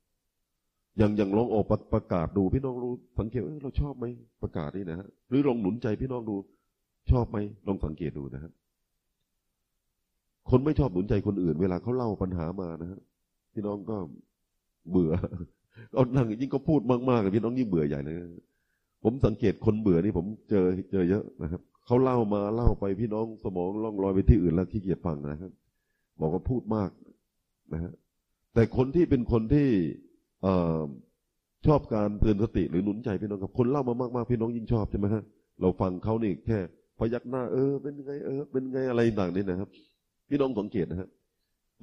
[0.99, 4.05] อย่างอย่างลองออกประประกาศดูพี่น้องรู้สังเกตเราชอบไหม
[4.43, 6.37] ประกาศนี่นะฮะหรือลองหนุนใจพี่น้องดู
[7.11, 8.53] ชอบไหมลองสังเกตดูนะฮะ
[10.51, 13.01] คนไม่ชอบหนุนใจคนอื่น เวลาเขาเล่าปัญหามานะฮะ
[13.55, 13.97] พี่น้องก็
[14.91, 15.13] เบื่อ
[15.95, 18.17] เอานั่งยิ่งก็พูดมากๆพี่น้องยิ่งเบื่อใหญ่เลย
[19.05, 25.53] ผมสังเกตคนเบื่อนี่ผมเจอเจอเยอะนะครับเขาเล่ามาเล่าไปพี่น้องสมองล่องลอยไปที่อื่นแล้วขี้เกียจฟังนะครับ
[26.21, 26.91] บอกว่าพูดมาก
[27.75, 27.93] นะฮะ
[28.55, 29.69] แต่คนที่เป็นคนที่
[30.47, 30.49] อ
[31.67, 35.23] ชอบการเตือนสติหรือหนุนใจพี่น้องกับคนเล่ามามากๆพี่น้องยิ่งชอบใช่ไหมฮะ
[35.61, 36.59] เราฟังเขานี่แค่
[36.99, 39.69] พยักหน้าเออ เป็นไงเออ เป็นไงอะไรต่างนี่นะครับ
[40.29, 41.09] พี่น้องสังเกตนะฮะ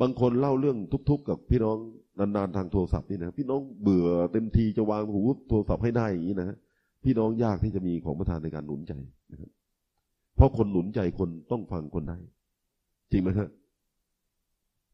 [0.01, 0.77] บางคนเล่าเรื่อง
[1.09, 1.77] ทุกข์ๆกับพี่น้อง
[2.19, 6.57] นานๆทางโทรศัพท์นี่นะพี่น้องเบื่อเต็มทีจะวางหูโทรศัพท์ให้ได้อย่างนี้นะฮะ
[7.03, 8.93] พี่น้องยากที่จะมีของประทานในการหนุนใจ
[9.31, 9.49] นะครับ
[10.35, 12.17] เพราะคนหนุนใจคนต้องฟังคนได้
[13.11, 13.49] จริงไหมฮะ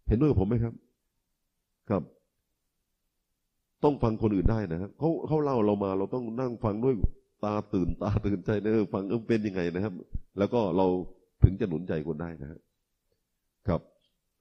[0.09, 0.73] เห็นด้วยกับผมไหมครับ
[1.89, 2.03] ครับ
[3.83, 6.95] ต้องฟังคนอื่นได้นะครับเขาเขาเล่าเรามาเราต้องนั่งฟังด้วย
[7.43, 9.93] ตาตื่นตาตื่นใจเนอฟังเออเป็นยังไงนะครับ
[10.37, 10.85] แล้วก็เรา
[11.43, 12.59] ถึงจะหนุนใจคนได้นะครับ
[13.67, 13.81] ครับ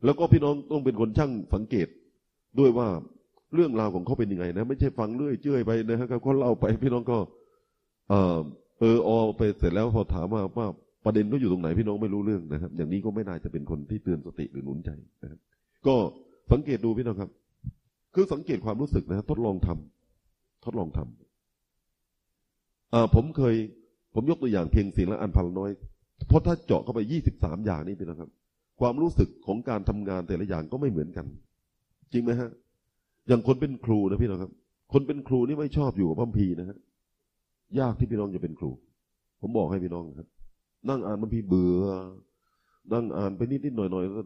[0.05, 1.89] แล้วก็พี่น้องต้องเป็นคนช่างสังเกต
[2.59, 2.89] ด้วยว่า
[3.55, 7.19] เรื่องราวของเขาเป็นยังไงนะ ไม่ใช่ฟังเรื่อยเจื่อยไปนะครับเขาเล่าไปพี่น้องก็
[8.11, 8.39] เออ
[8.81, 10.67] เอออไปเสร็จแล้วพอถามว่าว่า
[11.05, 14.91] ประเด็นเขาอยู่ตรงไหนพี่น้องไม่รู้เรื่องนะครับ อย่างนี้ก็ไม่น่าจะเป็นคนที่เตือนสติหรือหนุนใจ
[15.23, 15.41] นะครับ
[15.87, 15.97] ก็
[16.53, 17.31] สังเกตดูพี่น้องครับ
[18.15, 23.55] คือสังเกตความรู้สึกนะทดลองทำทดลองทำอ่าผมเคย
[24.15, 25.71] ผมยกตัวอย่างเพียงสิ่งละอันพันน้อย
[26.29, 28.31] เพราะถ้าเจาะเข้าไปยี่สิบสามอย่างนี้พี่น้องครับ
[28.81, 31.27] ความรู้สึกของการทำงานแต่ละอย่างก็ไม่เหมือนกัน
[32.13, 32.51] จริงไหมฮะ
[33.29, 34.53] อย่างคนเป็นครูนะพี่น้องครับ
[34.93, 36.79] คนเป็นครูนี่ไม่ชอบอยู่กับพัมพีนะฮะ
[37.81, 38.71] ยากที่พี่น้องจะเป็นครู
[39.41, 40.29] ผมบอกให้พี่น้องครับ
[40.89, 41.85] นั่งอ่านพัมพีเบื่อ
[42.93, 44.25] นั่งอ่านไปนิดนิดหน่อยหน่อยแล้ว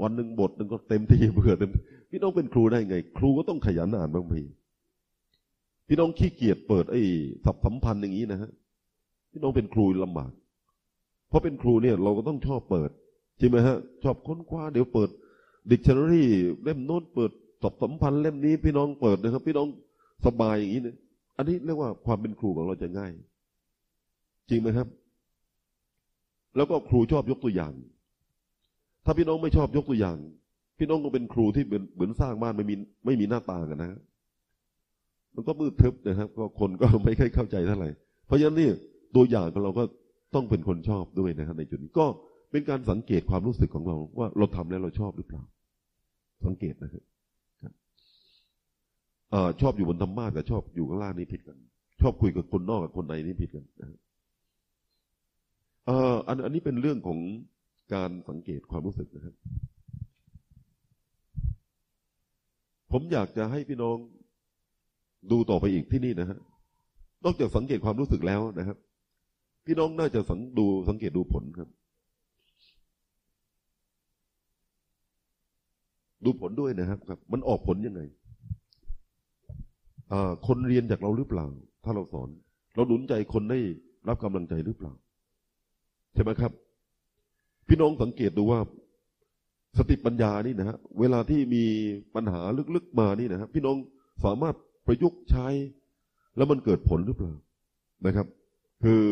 [0.00, 1.70] วันหนึ่งบทหนึ่งก็เต็มที่เบื่อเต็ม
[2.10, 4.42] พี่น้องเป็นครูได้ไง ครูก็ต้องขยันอ่านบางพี
[5.88, 7.02] พี่น้องขี้เกียจเปิดไอ้
[7.44, 8.50] สับสัมพันธ์อย่างนี้นะฮะ
[9.30, 10.32] พี่น้องเป็นครูลำบาก
[11.28, 12.90] เพราะเป็นครูเนี่ย เราก็ต้องชอบเปิด
[13.38, 15.10] ใช่ไหมฮะ ชอบค้นคว้าเดี๋ยวเปิด
[15.70, 16.24] ดิกชันนารี
[16.62, 17.30] เล่มโน้นเปิด
[17.62, 19.68] สับสัมพันธ์เล่มนี้พี่น้องเปิดนะครับ พี่น้อง
[20.26, 20.96] สบายอย่างนี้เนี่ย
[21.36, 23.12] อันนี้เรียกว่าความเป็นครูของเราจะง่าย
[24.48, 24.88] จริงไหมครับ
[26.56, 27.72] แล้วก็ครูชอบยกตัวอย่าง
[29.04, 30.16] ถ้าพี่น้องไม่ชอบยกตัวอย่าง
[30.78, 32.74] พี่น้องก็เป็นครูที่เหมือนเหมือนสร้างบ้านไม่มี
[33.06, 34.00] ไม่มีหน้าต่างกันนะ
[35.34, 37.88] มันก็มืดทึบนะครับ ก็คนก็ไม่ค่อยเข้าใจเท่าไหร่
[38.26, 38.68] เพราะฉะนั้นนี่
[39.16, 39.84] ตัวอย่างของเราก็
[40.34, 42.06] ต้องเป็นคนชอบด้วยนะครับ ในจุดนี้ก็
[42.50, 45.42] เป็นการสังเกตความรู้สึกของเรา ว่าเราทำแล้วเราชอบหรือเปล่า
[46.46, 47.02] สังเกตนะครับ
[49.34, 51.56] อชอบอยู่บนธรรมะกับชอบอยู่ข้างล่างนี่ผิดกัน
[52.00, 53.88] ชอบคุยกับคนนอกกับคนในนี่ผิดกันนะ
[56.28, 57.18] อันอันนี้เป็นเรื่องของ
[57.94, 59.34] การสังเกตความรู้สึกนะครับ
[62.92, 63.96] ผมอยากจะให้พี่น้อง
[65.30, 66.38] ดูต่อไปอีกที่นี่นะฮะ
[67.24, 68.78] นอกจากสังเกตความรู้สึกแล้วนะครับ
[69.66, 71.68] พี่น้องน่าจะสังดูสังเกตดูผลครับ
[76.24, 78.00] ดูผลด้วยนะครับครับ มันออกผลยังไง
[80.46, 81.46] คนเรียนจากเราหรือเปล่า
[81.84, 82.28] ถ้าเราสอน
[82.74, 83.58] เราหนุนใจคนได้
[84.08, 84.92] รับกำลังใจหรือเปล่า
[86.14, 86.52] ใช่ไหมครับ
[87.68, 88.60] พี่น้องสังเกตดูว่า
[89.78, 91.64] สติปัญญานี่นะฮะเวลาที่มี
[92.14, 92.40] ปัญหา
[92.74, 93.76] ลึกๆมานี่นะครับพี่น้อง
[94.24, 94.54] สามารถ
[94.86, 95.46] ประยุกต์ใช้
[96.36, 97.32] แล้วมันเกิดผลหรือเปล่า
[98.06, 98.26] นะครับ
[98.84, 99.04] คือ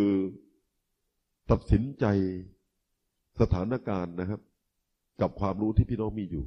[1.50, 2.04] ตัดสินใจ
[3.40, 4.40] สถานการณ์นะครับ
[5.20, 6.44] กับความรู้ที่พี่น้องมีอยู่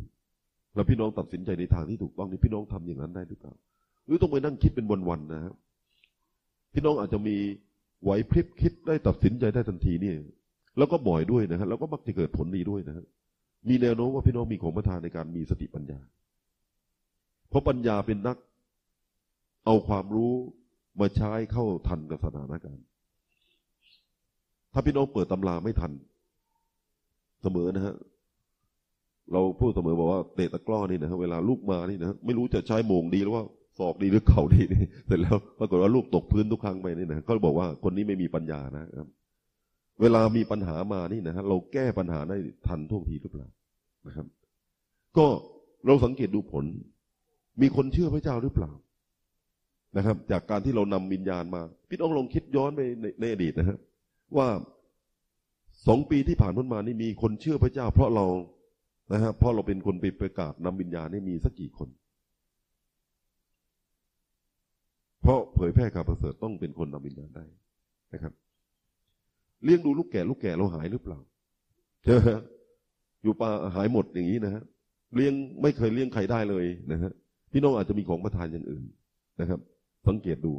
[0.75, 3.53] แล้วพี่น้องตัดสินใจในทางที่ถูกต้องนี่พี่น้องทำอย่างนั้นได้หรือเปล่า
[4.05, 5.53] หรือต้องไปนั่งคิดเป็นวันๆนะครับ
[6.73, 7.35] พี่น้องอาจจะมี
[8.03, 10.13] ไหวพริบคิดได้ตัดสินใจได้ทันทีนี่
[10.77, 13.05] แล้วก็บ่อยด้วยนะฮะแล้วก็มักจะเกิดผลดีด้วยนะฮะ
[13.69, 15.99] มีแนวโน้มว่าพี่น้องมีของประทานในการมีสติปัญญา
[17.49, 18.37] เพราะปัญญาเป็นนัก
[19.65, 20.33] เอาความรู้
[20.99, 22.85] มาใช้เข้าทันกับสถานการณ์
[24.73, 25.91] ถ้าพี่น้องเปิดตำราไม่ทัน
[27.43, 27.95] เสมอนะฮะ
[29.31, 33.43] เราพูดเสมอบอกว่าเตะตะกร้อนี่นะฮะเวลาลูกมานี่นะไม่รู้จะใช้โมงดีหรือว่า
[33.79, 39.07] ศอกดีหรือเข่าดีนี่เสร็จแล้วปรากฏว่าลูกตกพื้นทุกครั้งไปนี่นะก็บอกว่าคนนี้ไม่มีปัญญานะครับ
[40.01, 43.47] เวลามีปัญหามานี่นะฮะเราแก้ปัญหาได้ทันท่วงทีหรือเปล่า
[44.07, 44.27] นะครับ
[45.17, 45.25] ก็
[45.85, 46.65] เราสังเกตดูผล
[47.61, 48.71] มีคนเชื่อพระเจ้าหรือเปล่า
[49.97, 53.77] นะครับ จากการที่เรานำวิญญาณมาพี่น้องลองคิดย้อนไปในในอดีตนะฮะ
[54.37, 54.47] ว่า
[55.87, 58.25] สองปีที่ผ่านพ้นมานี่มีคนเชื่อพระเจ้า เพราะเรา
[59.13, 61.89] นะฮะเพราะเราเป็นคนไปประกาศนำวิญญาณนี่มีสักกี่คน
[65.21, 67.45] เพราะเผยแพร่ข่าวประเสริฐต้องเป็นคนนำวิญญาณได้
[68.13, 68.33] นะครับ
[69.63, 71.19] เลี้ยงดูลูกแก่ลูกแก่เราหายหรือเปล่า
[72.03, 72.19] เจอ
[73.23, 74.63] อยู่ป่าหายหมดอย่างนี้นะฮะ
[75.15, 77.11] เลี้ยงไม่เคยเลี้ยงใครได้เลยนะฮะ
[77.51, 78.83] พี่น้องอาจจะมีของประทานอย่างอื่น
[79.41, 79.59] นะครับ
[80.07, 80.53] สังเกตดู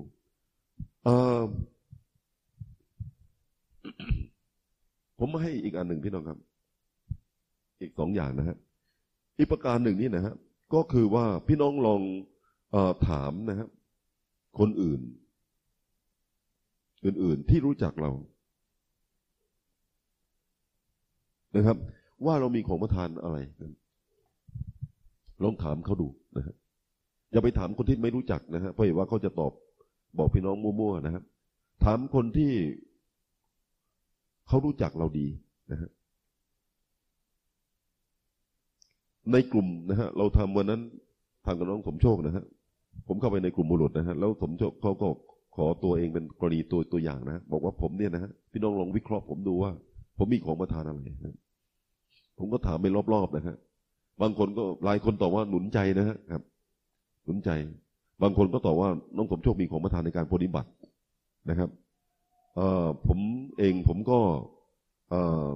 [5.18, 6.38] ผมมาให้อีกอันหนึ่งพี่น้องครับ
[7.80, 8.56] อีกสองอย่างนะฮะ
[9.38, 10.34] อีกประการหนึ่งนี่นะฮะ
[10.74, 12.00] ก็คือว่าพี่น้องลอง
[12.74, 12.76] อ
[13.08, 13.68] ถามนะครับ
[14.58, 15.00] คนอื่น
[17.04, 18.10] อื่นๆที่รู้จักเรา
[21.56, 21.76] นะครับ
[22.26, 23.36] ว่าเรามีของประทานอะไร
[25.42, 26.54] ลองถามเขาดูนะฮะ
[27.32, 29.52] อย่าไปถามคนที่ไม่รู้จักนะฮะเพราะว่าเขาจะตอบ
[30.18, 31.24] บอกพี่น้องมั่วๆนะครับ
[31.84, 32.52] ถามคนที่
[34.48, 35.26] เขารู้จักเราดี
[35.72, 35.90] นะฮะ
[39.32, 40.80] ในกลุ่มนะฮะเราทำวันนั้น
[41.44, 42.44] ทางกับน้องสมโชคนะฮะ
[43.08, 45.08] ผมเข้าไปในกลุ่มบุรุษนะฮะแล้วสมโชคเขาก็
[45.56, 49.70] ขอตัวเองเป็นกรณีตัวตัวอย่างนะบอกว่าผมเนี่ยนะฮะพี่น้องลองวิเคราะห์ผมดูว่า
[50.18, 51.36] ผมมีของประทานอะไรนะ
[52.38, 53.56] ผมก็ถามไปรอบๆนะฮะ
[54.22, 56.42] บางคนก็หลายคนตอบว่าหนุนใจนะฮะครับ
[57.24, 57.50] หนุนใจ
[58.22, 60.70] บางคนก็ตอบว่าน้องสมโชคมีของประทานในการปฏิบัติ
[61.50, 61.70] นะครับ
[62.56, 63.18] เอ่อผม
[63.58, 64.18] เองผมก็
[65.10, 65.48] เอ่อ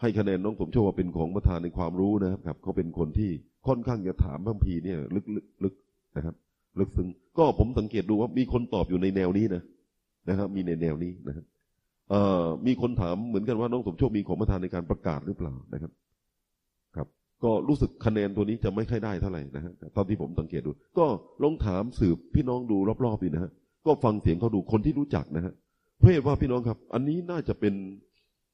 [0.00, 3.30] ให้คะแนนน้องสมโชคว่าเป็นของประธานในความรู้นะครับเขาเป็นคนที่
[3.66, 5.26] ค่อนข้างจะถามพังพีเนี่ย ลึก
[5.64, 5.74] ลึก
[6.16, 6.34] นะครับ
[6.78, 9.62] ลึกซึ้งก็ผมสังเกตดูว่ามีคนตอบอยู่ในแนวนี้นะ
[10.28, 11.44] นะครับ มีในแนวนี้นะครับ
[12.10, 15.92] เออมีคนถามเหมือนกันว่าน้องสมโชคมีของประธานในการประกาศหรือเปล่านะครับ
[17.44, 21.06] ก็รู้สึกคะแนนตัวนี้จะไม่ค่อยได้เท่าไหร่นะฮะตอนที่ผมสังเกตดู ก็
[21.42, 23.50] ลองถามสืบพี่น้องดูรอบๆดีนะฮะ
[23.86, 25.52] ก็ฟังเสียงเขาดูคนที่รู้จักนะฮะ
[25.98, 27.74] เพราะว่าพี่น้องครับ อันนี้น่าจะเป็น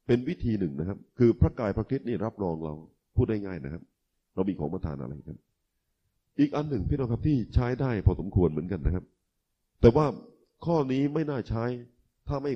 [0.07, 2.75] เป็นวิธีหนึ่งนะครับ คือพระกายพระคิดนี่รับรองเรา
[3.17, 3.83] พูดได้ง่ายนะครับ
[4.35, 5.39] เรามีของประทานอะไรครับ
[6.41, 9.05] อีกอันหนึ่งพี่น้องครับที่ใช้ได้พอสมควรเหมือนกันนะครับ
[9.81, 10.07] แต่ว่า
[10.65, 11.65] ข้อนี้ไม่น่าใช้
[12.29, 12.53] ถ้าไม่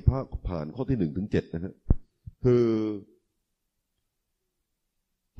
[0.47, 1.73] ผ่านข้อที่หนึ่งถึงเจ็ดนะฮะ
[2.43, 2.63] คือ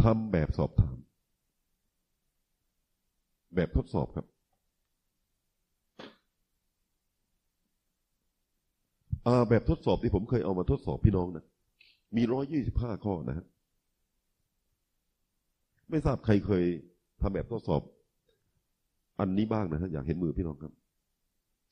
[0.04, 0.98] ทำแบบสอบถาม
[3.56, 4.26] แบบทดสอบครับ
[9.50, 11.46] แบบทดสอบที่ผมเคยเอามาทดสอบพี่น้องนะ
[12.18, 13.46] มีร้อยยี่สิบห้าข้อนะฮะ
[15.90, 16.64] ไม่ทราบใครเคย
[17.22, 17.82] ทำแบบทดสอบ
[19.20, 20.74] อันนี้บ้างนะฮะ อยากเห็นมือพี่น้องครับ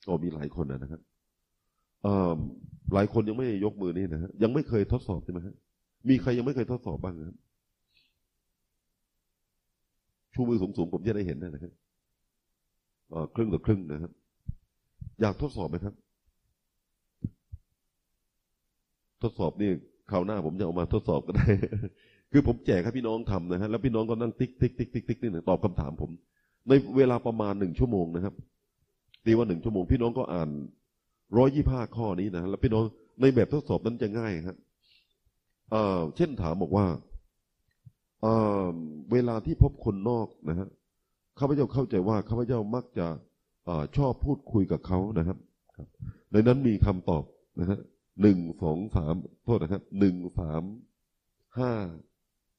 [0.06, 1.00] ก็มีหลายคนนะครับ
[2.94, 5.54] หลายคนยังไม่ยกมือนี่นะฮะ ยังไม่เคยทดสอบใช่ไหมฮะ
[6.08, 7.36] มีใครยังไม่เคยทดสอบบ้างครับ
[10.34, 11.72] ชูมือสูงๆผมจะได้เห็นนะครับ
[13.34, 14.12] ครึ่งต่อครึ่งนะครับ
[15.20, 15.94] อยากทดสอบไหมครับ
[19.22, 19.70] ทดสอบนี่
[20.10, 21.46] คราวหน้าผมจะเอามาทดสอบก็ได้
[22.32, 26.10] คือผมแจกให้พี่น้องทำนะฮะแล้วพี่น้องก็นั่งติ๊กติ๊กติ๊กติ๊กติ๊กนี่ตอบคำถามผม
[26.68, 28.34] ในเวลาประมาณหนึ่งชั่วโมงนะครับ
[29.24, 30.50] ตีว่าหนึ่งชั่วโมง พี่น้องก็อ่าน
[31.36, 32.84] ร้อยยี่ห้าข้อนี้นะแล้วพี่น้อง
[33.20, 34.56] ในแบบทดสอบนั้นจะง่ายครับ
[36.16, 36.86] เช่นถามบอกว่า
[39.12, 40.68] เวลาที่พบคนนอกนะฮะ
[41.38, 43.06] ข้าพเจ้าเข้าใจว่าข้าพเจ้ามักจะ
[43.68, 45.38] อชอบพูดคุยกับเขานะครับ
[46.32, 47.24] ในนั้นมีคำตอบ
[47.60, 47.78] นะฮะ
[48.22, 50.62] หนึ่งสองสามโทษนะครับหนึ่งสาม
[51.58, 51.72] ห้า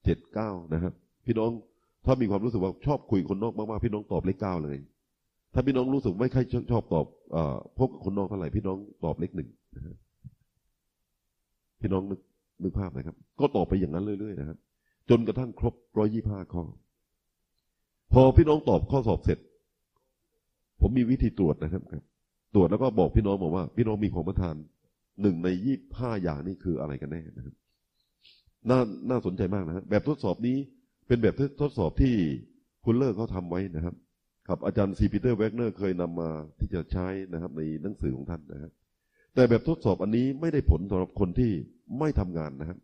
[0.03, 0.93] เจ็ดเก้านะครับ
[1.25, 1.51] พี่น้อง
[2.05, 4.77] ถ้ามีความรู้สึกว่าชอบคุยคนนอกมากๆพี่น้องตอบเลขเก้าเลย
[5.53, 7.37] ถ้าพี่น้องรู้สึกไม่ค่อยชอบตอบอ
[7.77, 9.95] พบกับคนนอกเท่าไหร่พี่น้องตอบเลขหนึ่งนะฮะ
[11.81, 12.19] พี่น้องนึก
[12.63, 14.57] นึกภาพนะครับ ก็ตอบไปอย่างนั้นเรื่อยๆนะครับ
[15.09, 16.63] จนกระทั่งครบร้อยยี่ห้าข้อ
[18.13, 19.39] พอพี่น้องตอบข้อสอบเสร็จ
[20.81, 21.83] ผมมีวิธีตรวจนะครับ
[22.55, 24.55] ตรวจแล้วก็บอกพี่น้องบอกว่า พี่น้องมีของประทาน
[25.21, 27.55] หนึ่งในยี่ห้าอย่างนี้คืออะไรกันแน่นะครับ
[28.69, 30.57] น่าน่าสนใจมากนะครับแบบทดสอบนี้
[31.07, 32.13] เป็นแบบทดสอบที่
[32.85, 33.95] คุณเลอร์เขาทาไว้นะครับ
[34.47, 38.71] ครับอาจารย์ซีปีเตอร์แวกเนอร์เคยนำมาที่จะใช้นะครับ ในหนังสือของท่านนะครับ
[39.35, 41.51] แต่แบบทดสอบอันนี้ไม่ได้ผลสำหรับคนที่
[41.99, 42.77] ไม่ทำงานนะครับ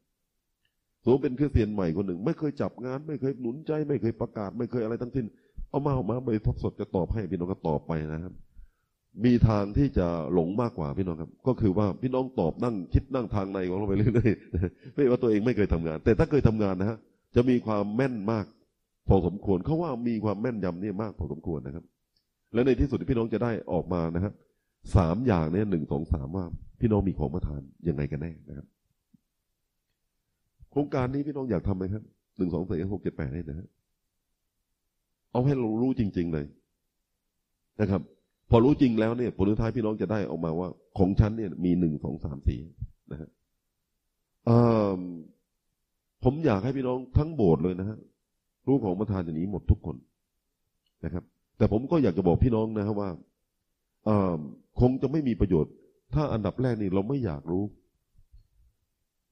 [1.07, 5.25] สมเป็นคริสเตียนใหม่คนหนึ่ง ไม่เคยจับงาน ไม่เคยหนุนใจ ไม่เคยประกาศ ไม่เคยอะไรทั้งสิ้น
[5.69, 8.33] เอามาเอามาไปทดสอบจะตอบให้พี่น้องก็ตอบไปนะครับ
[9.25, 16.97] มีทางที่จะหลงมากกว่าพี่น้องครับ ก็คือว่าพี่น้องตอบนั่งคิดนั่งทางในของเราไปเรื่อยๆไม่ว่าตัวเองไม่เคยทำงาน แต่ถ้าเคยทำงานนะฮะ
[17.35, 18.45] จะมีความแม่นมาก
[19.07, 21.83] พอสมควรเขาว่ามีความแม่นยำนี่มากพอสมควรนะครับ
[22.53, 24.33] และในที่สุดพี่น้องจะได้ออกมานะฮะ
[24.95, 26.45] สามอย่างเนี่ยหนึ่งสองสามว่า
[26.79, 28.65] พี่น้องมีของประทานยังไงกันแน่นะครับ
[30.77, 32.03] ครงการนี้พี่น้องอยากทำไหมครับ
[32.37, 33.67] หนึ่งสองสี่หกเจ็ดแปดนี่นะฮะ
[35.31, 36.45] เอาให้เรารู้จริง ๆ เลย
[37.81, 38.01] นะครับ
[38.49, 42.59] พอรู้จริงแล้วเนี่ยผลสุดท้ายพี่น้องจะได้ออกมาว่า ของฉันเนี่ย มีหนึ่งสองสามสี่
[43.11, 43.29] นะฮะ
[44.45, 44.59] เอิ่
[44.97, 44.99] ม
[46.23, 47.97] ผมอยากให้พี่น้องทั้งโบสถ์เลยนะฮะ
[48.67, 49.95] รู้ของประธานอย่างนี้หมดทุกคน
[51.05, 51.23] นะครับ
[51.57, 53.09] แต่ผมก็อยากจะบอกพี่น้องนะครับว่า
[54.05, 54.39] เอิ่ม
[54.79, 55.73] คงจะไม่มีประโยชน์
[56.13, 57.63] ถ้าอันดับแรกนี่เราไม่อยากรู้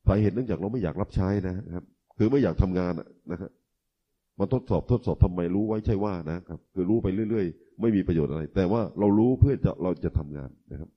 [0.08, 1.86] สาเหตุเนื่องจากเราไม่อยากรับใช้นะครับ
[2.18, 3.52] คือไม่อยากทำงานอะนะครับ
[4.39, 10.89] มาทดสอบทดสอบทำไมรู้ไว้ใช่ว่านะครับ คือรู้ไปเรื่อย ๆ ไม่มีประโยชน์อะไร แต่ว่าเรารู้เพื่อจะเราจะทำงานนะครับ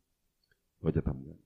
[0.82, 1.38] เราจะทำงาน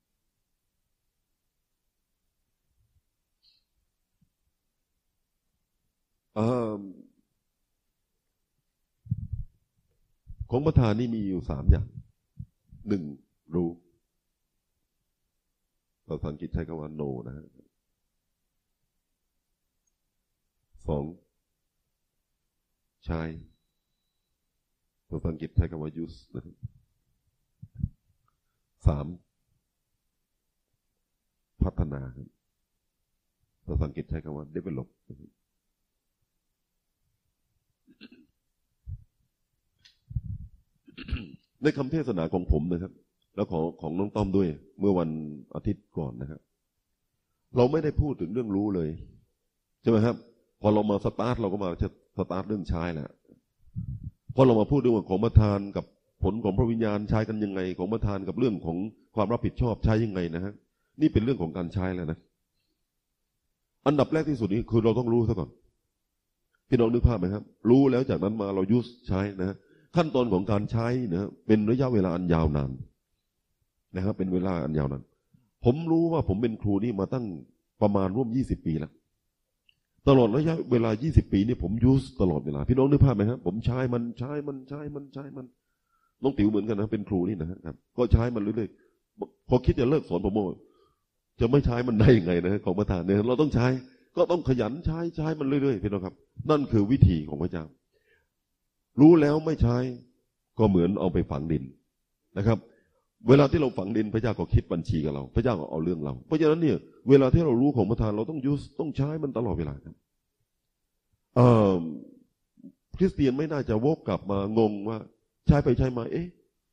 [6.38, 6.46] อ่
[6.78, 6.80] อ
[10.50, 11.86] ของประธานนี่มีอยู่สามอย่าง
[12.88, 13.02] หนึ่ง
[13.54, 13.68] รู้
[16.12, 17.46] ภาษาอังกฤษใช้คำว่า no นะฮะ
[20.88, 21.04] สอง
[23.04, 23.20] ใช้
[25.08, 26.56] ภาษาอังกฤษใช้คำว่า use นะครับ
[28.86, 29.06] สาม
[31.62, 32.28] พัฒนาครับ
[33.66, 34.88] ภาษาอังกฤษใช้คำว่า develop
[41.62, 42.92] ในคำเทศนาของผมนะครับ
[43.34, 44.48] แล้วของของน้องต้อมด้วย
[44.80, 45.10] เมื่อวัน
[45.54, 46.40] อาทิตย์ก่อนนะครับ
[47.56, 48.88] เราไม่ได้พูดถึงเรื่องรู้เลย
[49.82, 50.16] ใช่ไหมครับ
[50.62, 53.08] พอเรามาสตาร์ทเราก็มาจะสตาร์ทเรื่องใช้แหละ
[54.34, 55.84] พอเรามาพูดเรื่องของประทานกับ
[56.22, 58.76] ผลของพระวิญญาณใช้กันยังไง ของประทานกับเรื่องของ
[59.14, 60.52] ความรับผิดชอบใช้ยังไงนะฮะ
[61.00, 62.18] นี่เป็นเรื่องของการใช้แล้วนะ
[63.86, 65.50] อันดับแรกที่สุดนี้คือเราต้องรู้ซะก่อน
[66.68, 69.56] พี่น้องนึกภาพไหมครับ รู้แล้วจากนั้นมาเรายุสใช้นะฮะ
[69.96, 72.70] ขั้นตอนของการใช้นะเป็นระยะเวลาอันยาวนาน
[73.96, 75.02] นะครับ เป็นเวลาอันยาวนาน
[75.64, 77.26] ผมรู้ว่าผมเป็นครูนี่มาตั้ง
[77.82, 78.92] ประมาณร่วมยี่สิบปีแล้ว
[80.08, 85.46] ตลอดระยะเวลา 20 ปีนี่ผมยูสตลอดเวลา พี่น้องนึกภาพไหมครับผมใช้มันใช้มันใช้มันใช้มัน
[86.22, 90.44] น้องติ๋วเหมือนกันนะ เป็นครูนี่นะครับ ก็ใช้มันเรื่อยๆ พอคิดจะเลิกสอนผมว่า
[91.40, 93.66] จะไม่ใช้มันได้ยังไงนะของประธานเนี่ย เราต้องใช้
[94.16, 96.14] ก็ต้องขยันใช้ใช้มันเรื่อยๆ พี่น้องครับ
[96.50, 97.64] นั่นคือวิธีของพระเจ้า
[99.00, 99.76] รู้แล้วไม่ใช้
[100.58, 101.64] ก็เหมือนเอาไปฝังดิน
[102.38, 102.58] นะครับ
[103.28, 106.76] เวลาที่เราฝังดินพระเจ้าก็คิดบัญชีกับเรา พระเจ้าก็เอาเรื่องเรา เพราะฉะนั้นเนี่ย
[107.08, 109.94] เวลาที่เรารู้ของประธานเราต้องยูสต้องใช้มันตลอดเวลาครับ
[111.36, 111.78] เอ่อ
[112.96, 114.98] คริสเตียนไม่น่าจะวกกลับมางงว่า
[115.46, 116.26] ใช้ไปใช้มา เอ๊ะ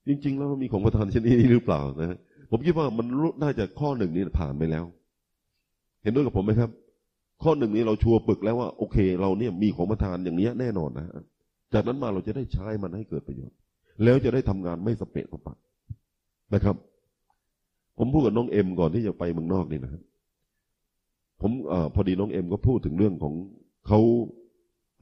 [0.07, 2.17] จริง ๆ แล้วมีของประธานชนิดนี้หรือเปล่านะ
[2.51, 3.07] ผมคิดว่ามัน
[3.43, 4.85] น่าจะข้อหนึ่งนี้ผ่านไปแล้ว
[6.03, 6.69] เห็นด้วยกับผมไหมครับ
[7.43, 11.05] ข้อหนึ่งนี้เราชัวร์ปึกแล้วว่าโอเค เราเนี่ยมีของประทานอย่างนี้แน่นอนนะ
[11.73, 13.57] จากนั้นมาเราจะได้ใช้มันให้เกิดประโยชน์
[14.03, 15.55] แล้วจะได้ทำงานไม่สเปะสปะ
[16.53, 16.75] นะครับ
[17.97, 20.01] ผมพูดกับน้องเอ็มก่อนที่จะไปเมืองนอกนี่นะครับ
[21.41, 23.33] ผมอพอดีน้องเอ็มก็พูดถึงเรื่องของ
[23.88, 23.99] เขา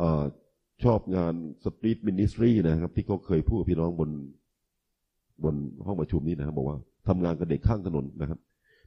[0.01, 0.03] อ
[0.83, 1.33] ชอบงาน
[1.63, 4.09] street ministry นะครับ ที่เขาเคยพูดพี่น้องบน
[5.43, 5.55] บน
[5.85, 8.39] ห้องประชุมนี้นะครับบอกว่าทำงานกับเด็กข้างถนนนะครับ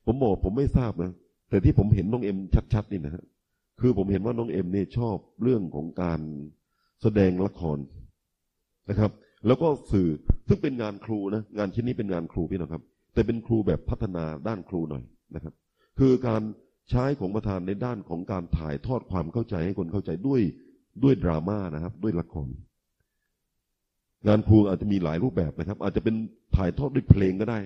[0.06, 1.10] ผมบอกผมไม่ทราบนะ
[1.48, 2.36] แต่ที่ผมเห็นน้องเอ็ม
[2.74, 3.24] ชัดๆนี่นะฮะ
[3.80, 6.20] คือผมเห็นว่าน้องเอ็มเนี่ยชอบเรื่องของการ
[7.02, 7.78] แสดงละคร
[8.90, 9.10] นะครับ
[9.46, 10.08] แล้วก็สื่อ
[10.48, 12.82] ซึ่งเป็นงานครูนะงานชิ้นนี้เป็นงานครูพี่น้องครับ
[13.14, 15.02] แต่เป็นครูแบบพัฒนาด้านครูหน่อย
[15.34, 15.54] นะครับ
[15.98, 16.42] คือการ
[16.90, 20.40] ใช้ของประธานในด้านของการถ่ายทอดความเข้าใจให้คนเข้าใจด้วย
[21.02, 22.48] ด้วยดราม่านะครับ ด้วยละคร
[24.28, 26.14] งานครูอาจจะมีหลายรูปแบบนะครับ อาจจะเป็น
[26.56, 27.60] ถ่ายทอดด้วยเพลงก็ได้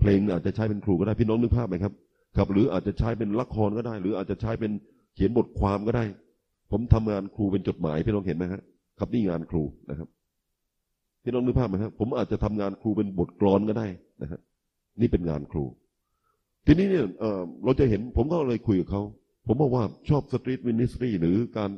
[0.00, 1.92] เพลงอาจจะใช้เป็นครูก็ได้พี่น้องนึกภาพไหมครับ
[2.36, 4.72] ครับ หรืออาจจะใช้เป็นละครก็ได้ หรืออาจจะใช้เป็น
[5.14, 6.04] เขียนบทความก็ได้
[6.70, 8.62] ผมทำงานครูเป็นจดหมายพี่น้องเห็นไหมครับ
[8.98, 10.08] ครับนี่งานครูนะครับ
[11.22, 13.86] พี่น้องนึกภาพไหมครับผมอาจจะทำงานครูเป็นบทกลอนก็ได้
[14.22, 14.40] นะครับ
[15.00, 15.64] นี่เป็นงานครู
[16.66, 19.02] ทีนี้เนี่ยเเราจะเห็นผมก็เลยคุยกับเขา
[19.46, 21.70] ผมบอกว่าชอบ street ministry หรือการ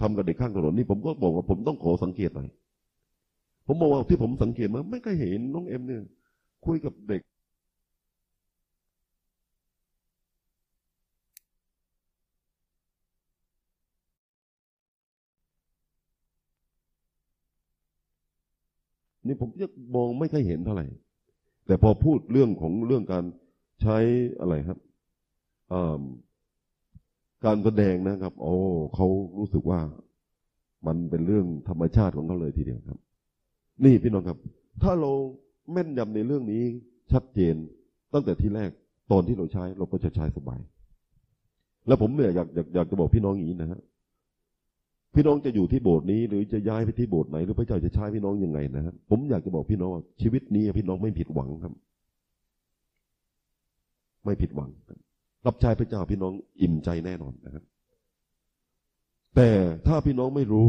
[0.00, 2.48] ทำกับเด็กข้างถนนนี่ผมก็บอกว่าผมต้องขอสังเกตหน่อย
[3.66, 6.02] ผมบอกว่าที่ผมสังเกตมาไม่เคยเห็นน้องเอ็มเนี่ย
[6.66, 7.20] คุยกับเด็ก
[19.30, 20.86] นี่ผมจะมองไม่ค่อยเห็นเท่าไหร่
[21.66, 23.24] แต่พอพูดเรื่องของเรื่องการ
[23.82, 23.98] ใช้
[24.40, 24.78] อะไรครับ
[27.44, 28.54] การแสดงนะครับ โอ้
[28.94, 29.06] เขา
[29.38, 29.80] รู้สึกว่า
[30.86, 32.98] มันเป็นเรื่องธรรมชาติของเขาเลยทีเดียวครับ
[33.84, 34.38] นี่พี่น้องครับ
[34.82, 35.12] ถ้าเรา
[35.72, 36.62] แม่นยำในเรื่องนี้
[37.12, 37.54] ชัดเจน
[38.12, 38.70] ตั้งแต่ที่แรก
[39.12, 40.60] ตอนที่เราใช้เราก็จะใช้สบาย
[41.86, 43.80] แล้วผมเนี่ยอยากอยากอยากจะบอกพี่น้องอย่างนี้นะฮะ
[45.14, 51.72] พี่น้องจะอยู่ที่โบสถ์นี้ หรือจะย้ายไปที่โบสถ์ไหนหรือพระเจ้าจะใช้พี่น้องยังไงนะฮะผมอยากจะบอกพี่น้องว่าชีวิตนี้พี่น้องไม่ผิดหวังครับ
[54.24, 54.70] ไม่ผิดหวัง
[55.46, 56.32] รับใช้พระเจ้าพี่น้อง
[56.62, 57.64] อิ่มใจแน่นอนนะครับ
[59.36, 59.48] แต่
[59.86, 60.66] ถ้าพี่น้องไม่รู้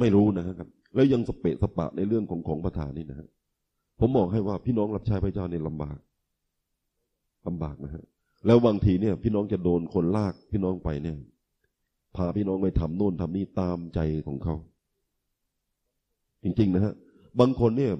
[0.00, 3.28] ไม่รู้นะครับ แล้วยังสเปะสปะในเรื่องของของประธานนี่นะฮะ
[4.00, 5.98] ผมบอกให้ว่าพี่น้องรับใช้พระเจ้าเนี่ยลำบาก
[7.46, 8.04] ลำบากนะฮะ
[8.46, 11.16] แล้วบางทีเนี่ย พี่น้องจะโดนคนลากพี่น้องไปเนี่ย
[12.16, 14.54] พาพี่น้องไปทำโน่นทำนี่ตามใจของเขา
[16.42, 16.94] จริง ๆ นะฮะ
[17.40, 17.92] บางคนเนี่ย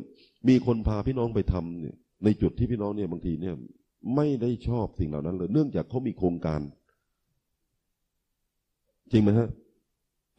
[0.49, 3.55] มีคนพาพี่น้องไปทำเนี่ย ในจุดที่พี่น้องเนี่ยบางทีเนี่ย
[4.17, 6.61] ไม่ได้ชอบสิ่งเหล่านั้นเลย เนื่องจากเขามีโครงการ
[9.13, 9.49] จริงไหมฮะ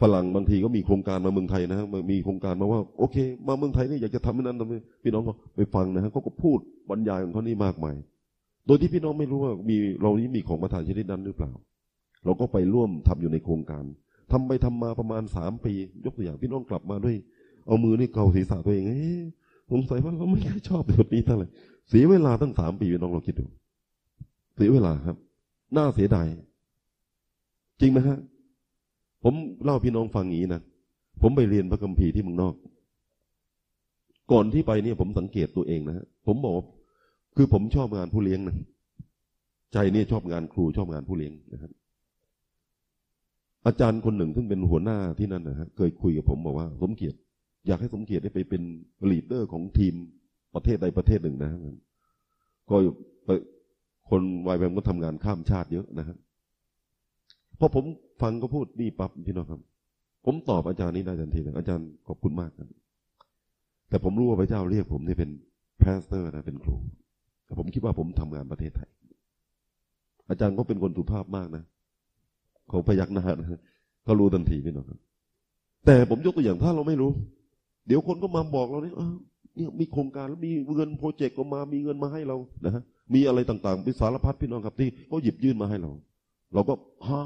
[0.02, 3.16] ฝรั่งบางทีก็มีโครงการมาเมืองไทยนะฮะมีโครงการมาว่า โอเค
[3.48, 6.60] มาเมืองไทยนี่อยากจะทำให้นั้นทำให้พี่น้องก็ไปฟังนะฮะเขาก็พูด
[6.90, 7.96] บรรยายของเขานี่มากมาย
[8.68, 11.52] โดยที่พี่น้องไม่รู้ว่ามีเรานี้มีของประทานชนิดนั้นหรือเปล่า
[12.24, 13.84] เราก็ไปร่วมทำอยู่ในโครงการ
[14.32, 15.74] ทำไปทำมาประมาณสามปี
[16.06, 17.16] ยกตัวอย่างพี่น้องกลับมาด้วย
[17.68, 19.02] เอามือนี่เกาศีรษะตัวเองเอ๊
[19.72, 21.48] สงสัยว่าเราไม่ค่อยชอบจุดนี้เท่าไหร่
[21.90, 23.46] เสียเวลาตั้งสามปีพี่น้องเราคิดดู
[24.56, 25.18] เสียเวลาครับ
[25.78, 26.28] น่าเสียดาย
[27.80, 28.18] จริงไหมฮะ
[29.24, 30.62] ผมเล่าพี่น้องฟังอย่างนี้นะ
[31.22, 32.56] ผมไปเรียนพระคัมภีร์ที่เมืองนอก
[34.32, 36.56] ก่อนที่ไปเนี่ยผมสังเกตตัวเองนะฮะผมบอก
[37.36, 38.56] คือผมชอบงานผู้เลี้ยงนะ
[39.74, 41.72] ใจเนี่ยชอบงานครูชอบงานผู้เลี้ยงนะครับ
[43.68, 47.18] อาจารย์คนหนึ่งซึ่งเป็นหัวหน้าที่นั่นนะฮะเคยคุยกับผมบอกว่า สมเกียรติ
[47.68, 48.64] อยากให้สมเกียรติได้ไปเป็น
[49.12, 49.94] leader ของทีม
[50.56, 51.52] ประเทศใดประเทศหนึ่งนะ
[52.70, 52.76] ก็
[54.10, 56.18] คน YWAM ก็ทำงานข้ามชาติเยอะนะครับ
[57.60, 57.86] พอผม
[58.22, 59.62] ฟังก็พูดนี่ปั๊บพี่น้องครับ
[60.26, 62.70] ผมตอบอาจารย์นี้ได้ทันทีเลยอาจารย์ขอบคุณมากครับ
[63.90, 65.30] แต่ผมรู้ว่าพระเจ้าเรียกผมนี่เป็น
[65.82, 66.76] pastor นะเป็นครู
[67.46, 68.90] แต่ผมคิดว่าผมทำงานประเทศไทย
[70.30, 71.64] อาจารย์ก็เป็นคนสุภาพมากนะ
[72.74, 73.60] เขาพยักหน้านะ
[74.04, 75.00] เขารู้ทันทีพี่น้องครับ
[75.86, 77.12] แต่ผมยกตัวอย่างถ้าเราไม่รู้
[77.88, 78.96] เดี๋ยวคนก็มาบอกเราเนี่ย
[79.56, 85.92] เนี่ยมีโครงการแล้วมีเงิน project ก็มามีเงินมาให้เรานะฮะมีอะไรต่างๆเป็นสารพัดพี่น้องครับที่เขาหยิบยื่นมาให้เรา
[86.54, 86.74] เราก็
[87.08, 87.22] ฮ่า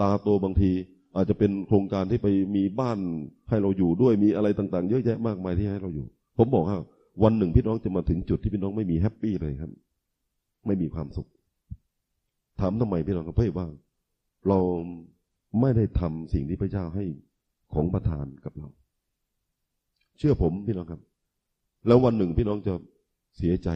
[0.00, 0.70] ตาโตบางที
[1.16, 2.98] อาจจะเป็นโครงการที่ไปมีบ้าน
[3.48, 6.06] ให้เราอยู่ด้วยมีอะไรต่าง ๆ เยอะแยะมากมายที่ให้เราอยู่
[6.38, 6.78] ผมบอกว่า
[7.22, 9.70] วันหนึ่งพี่น้องจะมาถึงจุดที่พี่น้องไม่มีแฮปปี้เลยครับ
[10.66, 11.28] ไม่มีความสุข
[12.60, 13.66] ถามทำไมพี่น้องครับเพื่อว่า
[14.48, 14.58] เรา
[15.60, 17.04] ไม่ได้ทำสิ่งที่พระเจ้าให้
[17.74, 18.68] ของประทานกับเรา
[20.18, 21.00] เชื่อผมพี่น้องครับ
[21.86, 22.74] แล้ววันหนึ่งพี่น้องจะ
[23.36, 23.68] เสียใจ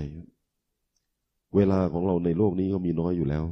[1.56, 3.44] เวลาของเราในโลกนี้ก็มีน้อยอยู่แล้ว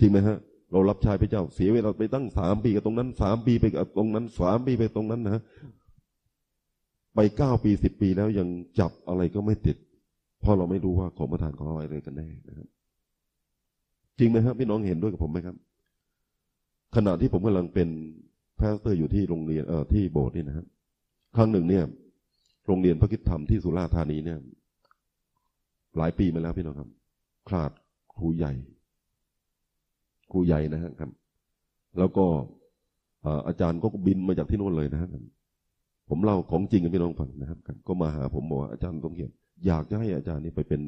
[0.00, 0.36] จริงไหมฮะ
[0.72, 5.42] เรารับใช้พระเจ้าเสียเวลาไปตั้งสามปีกับตรงนั้นสามปีไปกับตรงนั้นสามปีไปตรงนั้นนะ
[7.14, 8.48] ไปเก้าปีสิบปีแล้วยัง
[8.78, 9.76] จับอะไรก็ไม่ติด
[10.40, 12.68] เพราะเราไม่รู้ว่าของประทานของอะไรกันแน่นะครับ
[14.18, 15.56] จริงไหมครับพี่น้องเห็นด้วยกับผมไหมครับ
[16.96, 17.88] ขณะที่ผมกำลังเป็น
[18.58, 20.66] pastor อยู่ที่โรงเรียนเอ่อที่โบสถ์นี่นะครับ
[21.36, 21.84] ครั้งหนึ่งเนี่ย
[22.66, 24.38] โรงเรียนพระคริสตธรรมที่สุราษฎร์ธานีเนี่ย
[25.96, 26.88] หลายปีมาแล้วพี่น้องครับ
[27.48, 27.70] ขาด
[28.14, 28.52] ครูใหญ่
[30.32, 31.10] ครูใหญ่นะครับ
[31.98, 32.26] แล้วก็
[33.46, 35.10] อาจารย์ก็บินมาจากที่โน่นเลยนะครับ
[36.08, 39.30] ผมเล่าของจริงกับพี่น้องฟังนะครับ ก็มาหาผมบอกว่าอาจารย์ต้องเขียน
[39.66, 40.80] อยากจะให้อาจารย์นี่ไปเป็น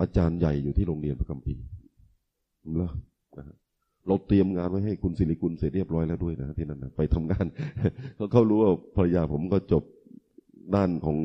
[0.00, 1.64] อาจารย์ใหญ่อยู่ที่โรงเรียนพระคัมภีร์
[2.76, 2.92] แล้ว
[4.06, 7.44] เราเตรียมงานไว้ให้คุณสิริกุลเสร็จเรียบร้อยแล้วด้วยนะที่นั่นนะไปทำงาน
[8.16, 9.84] เขาเขารู้ว่าภรรยาผมก็จบ
[10.74, 11.18] ด้านของ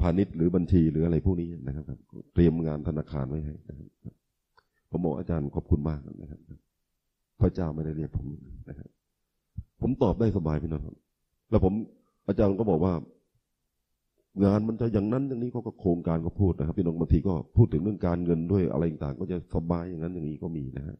[0.00, 1.84] พาณิชย์หรือบัญชีหรืออะไรพวกนี้นะครับ
[2.34, 3.88] เตรียมงานธนาคารไว้ให้นะครับ
[4.90, 6.40] ผมบอกอาจารย์ขอบคุณมากนะครับ
[7.40, 8.26] พระเจ้าไม่ได้เรียกผม
[8.68, 8.88] นะครับ
[9.80, 10.82] ผมตอบได้สบายพี่น้อง
[11.50, 11.72] แล้วผม
[12.28, 12.92] อาจารย์ก็บอกว่า
[14.44, 20.96] งานมันจะอย่างนั้นอย่างนี้เขาก็โครงการก็พูดนะครับพี่น้องบางทีก็พูดถึงเรื่องการเงินด้วยอะไรต่างก็จะสบายอย่างนั้นอย่างนี้ก็มีนะฮะ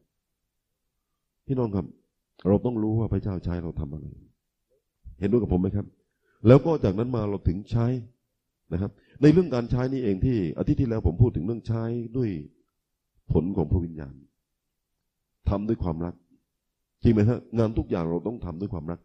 [1.47, 1.85] พี่น้องครับ
[2.47, 4.05] เราต้องรู้ว่าพระเจ้าใช้เราทำอะไร
[5.19, 5.85] เห็นด้วยกับผมไหมครับ
[6.47, 7.87] แล้วก็จากนั้นมาเราถึงใช้
[8.73, 11.83] นะครับ ในเรื่องการใช้นี่เองที่อาทิตย์ที่แล้วผมพูดถึงเรื่องใช้
[12.17, 12.29] ด้วย
[13.31, 14.13] ผลของพระวิญญาณ
[15.49, 16.15] ทำด้วยความรัก
[17.03, 18.99] จริงไหมฮะงานทุกอย่างเราต้องทำด้วยความรัก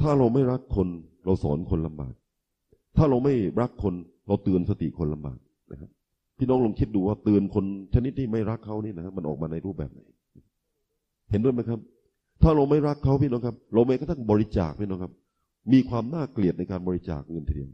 [0.00, 0.88] ถ้าเราไม่รักคน
[1.24, 2.14] เราสอนคนลำบาก
[2.96, 3.94] ถ้าเราไม่รักคน
[4.28, 5.38] เราเตือนสติคนลำบาก
[5.72, 5.90] นะครับ
[6.38, 7.64] พี่น้องลองคิดดูว่าเตือนคน
[7.94, 10.00] ชนิดที่ไม่รักเขานี่นะครับมันออกมาในรูปแบบไหน
[11.30, 11.80] เห็นด้วยไหมครับ
[12.42, 15.12] ถ้าเราไม่รักเขาพี่น้องครับ เราไม่กระทั่งบริจาคพี่น้องครับ
[15.72, 17.68] มีความน่าเกลียดในการบริจาคเงินทีเดียว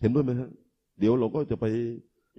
[0.00, 0.48] เห็นด้วยไหมฮะ
[1.00, 1.66] เดี๋ยวเราก็จะไป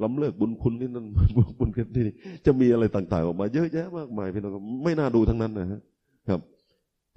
[0.03, 1.05] ล้ำเลิกบุญคุณนี่นั่น
[1.35, 2.15] บุญคุณที่นี่
[2.45, 4.53] จะมีอะไรต่าง ๆ ออกมา เยอะแยะมากมายพี่น้อง
[4.83, 5.79] ไม่น่าดูทั้งนั้นนะฮะ
[6.29, 6.39] ครับ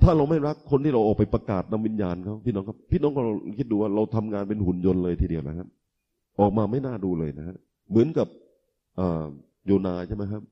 [0.02, 3.22] ถ้าเราไม่รักคนที่เราออกไปประกาศนำวิญญาณเขาพี่น้องครับ พี่น้องก็
[3.58, 5.68] คิดดูว่าเราทำงานเป็นหุ่นยนต์เลยทีเดียวนะครับ
[6.40, 7.56] ออกมาไม่น่าดูเลยนะฮะ
[7.90, 8.28] เหมือนกับ
[9.66, 10.42] โยนาใช่ไหมครับ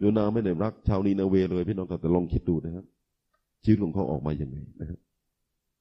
[0.00, 2.84] โยนาไม่ได้รัก ชาวนีนาเวเลย พี่น้องครับแต่ลองคิดดูนะครับ
[3.64, 4.98] ชีวิตของเขาออกมาอย่างไงนะครับ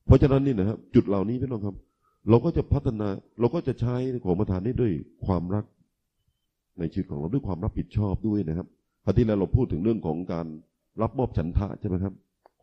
[0.06, 1.76] เพราะฉะนั้นนี่นะครับ จุดเหล่านี้พี่น้องครับ
[2.30, 3.08] เราก็จะพัฒนา
[3.40, 4.92] เราก็จะใช้ของประทานนี้ด้วย
[5.26, 5.66] ความรัก
[6.80, 8.68] ในชีวิตของเราด้วยความรับผิดชอบด้วยนะครับ
[9.04, 10.48] พอที่แล้วเราพูดถึงเรื่องของการ
[11.02, 12.14] รับมอบฉันทะใช่ไหมครับ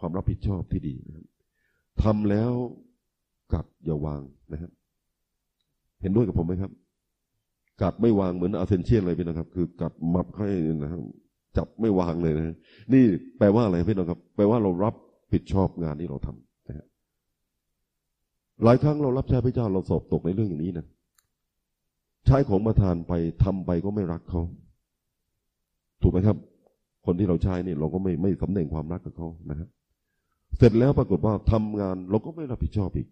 [0.02, 1.26] ความรับผิดชอบที่ดีนะครับ
[2.02, 2.52] ทำแล้ว
[3.54, 4.22] กัดอย่าวาง
[4.52, 4.70] นะครับ
[6.00, 6.72] เห็นด้วยกับผมไหมครับ
[7.82, 10.48] กัดไม่วางเหมือนอาเซนเชียนเลยพี่น้องครับ คือกัดมับให้
[10.82, 11.00] นะครับ
[11.56, 12.56] จับไม่วางเลยนะ
[12.92, 13.04] นี่
[13.38, 14.94] แปลว่าอะไรพี่น้องครับ แปลว่าเรารับ
[15.32, 16.86] ผิดชอบงานที่เราทำนะฮะ
[18.64, 20.86] หลายครั้งเรารับใช้พระเจ้าเราสอบตกในเรื่องอย่างนี้นะ
[22.26, 23.12] ใช้ของประทานไป
[23.44, 24.42] ทำไปก็ไม่รักเขา
[26.02, 26.36] ถูกไหมครับ
[27.06, 29.68] คนที่เราใช้เนี่ยเราก็ไม่ไม่สำเร็จความรักกับเขานะครับ
[30.58, 33.08] เสร็จแล้วปรากฏว่าทำงานเราก็ไม่รับผิดชอบอีก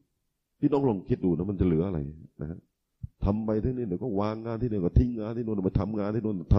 [0.61, 1.99] พี่น้องลองคิดดูนะมันจะเหลืออะไร
[2.43, 2.59] นะฮะ
[3.25, 6.57] ทำไปที่นี่เดี๋ยวก็วางงานที่นี่ก็ทิ้งงานที่นู่นมาทำงานที่นู่นท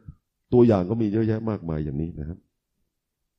[0.00, 2.38] ำตัวอย่างก็มีเยอะแยะมากมายอย่างนี้นะครับ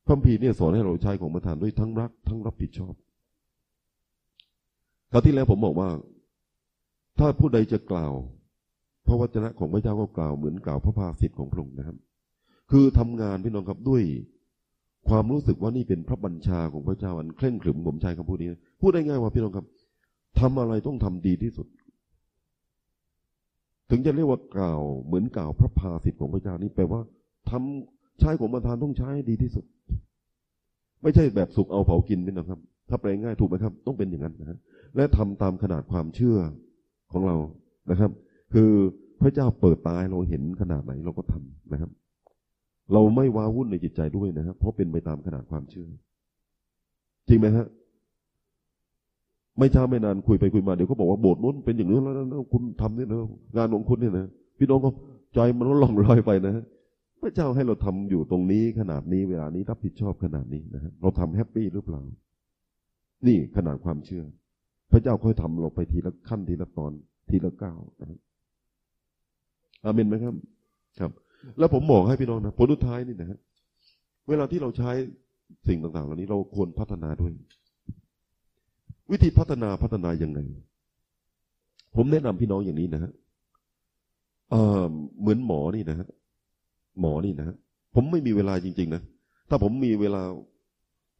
[0.06, 2.94] พระพีเนี่ยสอนให้เราใช้ของประทานด้วยทั้งรัก ทั้งรับผิดชอบ
[5.12, 5.90] คราวที่แล้วผมบอกว่า
[7.20, 8.14] ถ้าผู้ใดจะกล่าว
[9.06, 11.98] พระวจนะของพระเจ้าก็กล่าวเหมือนกล่าวพระภาสิทธิ์ของพระองค์นะครับ
[12.72, 14.04] คือทำงานพี่น้องครับด้วย
[15.10, 18.50] ความรู้สึกว่านี่เป็นพระบัญชาของพระเจ้าอันเคร่งขรึมผมใช้คำพูดนี้
[18.82, 19.66] พูดได้ง่ายว่าพี่น้องครับ
[20.40, 21.68] ทำอะไรต้องทำดีที่สุด
[23.90, 27.02] ถึงจะเรียกว่ากล่าวเหมือนกล่าวพระภาสิทธิ์ของพระเจ้านี่แปลว่า
[27.50, 29.66] ทำใช้ของประทานต้องใช้ดีที่สุด
[31.04, 34.58] ไม่ใช่แบบสุกเอาเผากินพี่น้องครับ ถ้าแปลง่ายถูกไหมครับ ต้องเป็นอย่างนั้นนะฮะ
[34.96, 36.38] และทำตามขนาดความเชื่อ
[37.12, 37.36] ของเรา
[37.92, 38.12] นะครับ
[38.54, 38.72] คือ
[39.22, 41.92] พระเจ้าเปิดตาเราเห็นขนาดไหนเราก็ทำนะครับ
[42.94, 45.88] เราไม่ว้าวุ่นในจิตใจด้วยนะครับเพราะเป็นไปตามขนาดความเชื่อ
[47.28, 47.68] จริงไหมฮะ
[49.60, 53.20] ไม่ช้าไม่นานคุยไปคุยมาเดี๋ยวเขาบอกว่าโบสถ์นู้นเป็นอย่างนี้นแล้วนะคุณทำนี่นะ
[53.58, 54.28] งานของคุณเนี่ยนะ
[54.58, 54.90] พี่น้องก็
[55.34, 56.64] ใจมันก็ล่องลอยไปนะฮะ
[57.22, 62.02] พระเจ้าให้เราทำอยู่ตรงนี้ขนาดนี้เวลานี้รับผิดชอบขนาดนี้นะฮะเราทำแฮปปี้หรือเปล่า
[63.28, 64.24] นี่ขนาดความเชื่อ
[64.92, 66.92] พระเจ้าค่อยทำเราไปทีละขั้นทีละตอน
[67.30, 68.20] ทีละก้าวนะ
[69.84, 70.36] อาเมนไหมครับ
[71.00, 71.12] ครับ
[71.60, 73.40] แล้วผมบอกให้พี่น้องนะผลสุดท้ายนี่นะฮะ
[74.30, 74.92] เวลาที่เราใช้
[75.68, 77.32] สิ่งต่างๆ เหล่านี้เราควรพัฒนาด้วย
[79.12, 80.40] วิธีพัฒนาพัฒนายังไง
[81.96, 83.12] ผมแนะนำพี่น้องอย่างนี้นะฮะ
[84.52, 84.84] เออ
[85.22, 86.08] เหมือนหมอนี่นะฮะ
[87.02, 87.56] หมอนี่นะฮะ
[87.96, 89.02] ผมไม่มีเวลาจริง ๆ นะ
[89.50, 90.22] ถ้าผมมีเวลา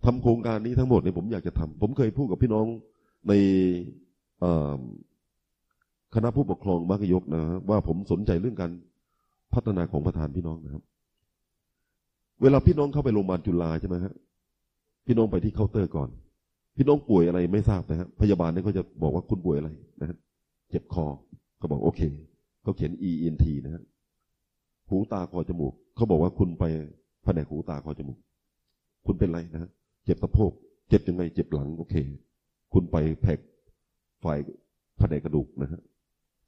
[0.06, 2.66] ทำโครงการนี้ทั้งหมดเนี่ยผมอยากจะทำผมเคยพูดกับพี่น้อง
[3.28, 3.34] ใน
[6.16, 8.72] คณะผู้ปกครองมักยกนะว่าผมสนใจเรื่องการ
[9.54, 10.84] พัฒนาของประธานพี่น้องนะครับ
[12.42, 14.14] เวลาพี่น้องเข้าไปโรงพยาบาลจุฬาใช่ไหมฮะ
[15.06, 16.10] พี่น้องไปที่เคาน์เตอร์ก่อน
[16.78, 19.70] พี่น้องป่วยอะไรไม่ทราบนะฮะพยาบาลเนี่ยเขาจะบอกว่าคุณป่วยอะไร
[20.02, 20.18] นะฮะ
[20.70, 21.06] เจ็บคอ
[21.58, 22.02] เขาบอกโอเค
[22.64, 23.84] เขาเขียน E N T นะฮะ
[24.90, 26.64] หูตาคอจมูกเขาบอกว่าคุณไป
[27.24, 28.18] แผนกหูตาคอจมูก
[29.06, 29.70] คุณเป็นไรนะฮะ
[30.06, 30.52] เจ็บสะโพก
[30.90, 31.96] เจ็บยังไงเจ็บหลังโอเค
[32.74, 33.40] คุณไปแผก
[34.24, 34.38] ฝ่าย
[34.98, 35.80] แผนกกระดูกนะฮะ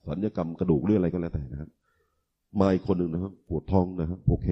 [0.08, 1.70] สัญญกรรมกระดูกหรืออะไรก็แล้วแต่นะครับ
[2.60, 4.47] มาอีกคนหนึ่งนะครับปวดท้องนะครับโอเค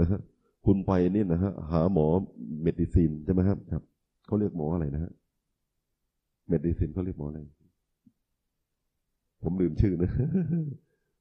[0.00, 0.20] นะฮะ
[0.66, 2.06] คุณไปนี่นะฮะหาหมอ
[2.62, 3.82] เมดิซินใช่ไหมครับครับ
[4.26, 5.12] เขาเรียกหมออะไรนะฮะ
[6.48, 7.38] เมดิซินเขาเรียกหมออะไร
[9.42, 10.10] ผมลืมชื่อนะ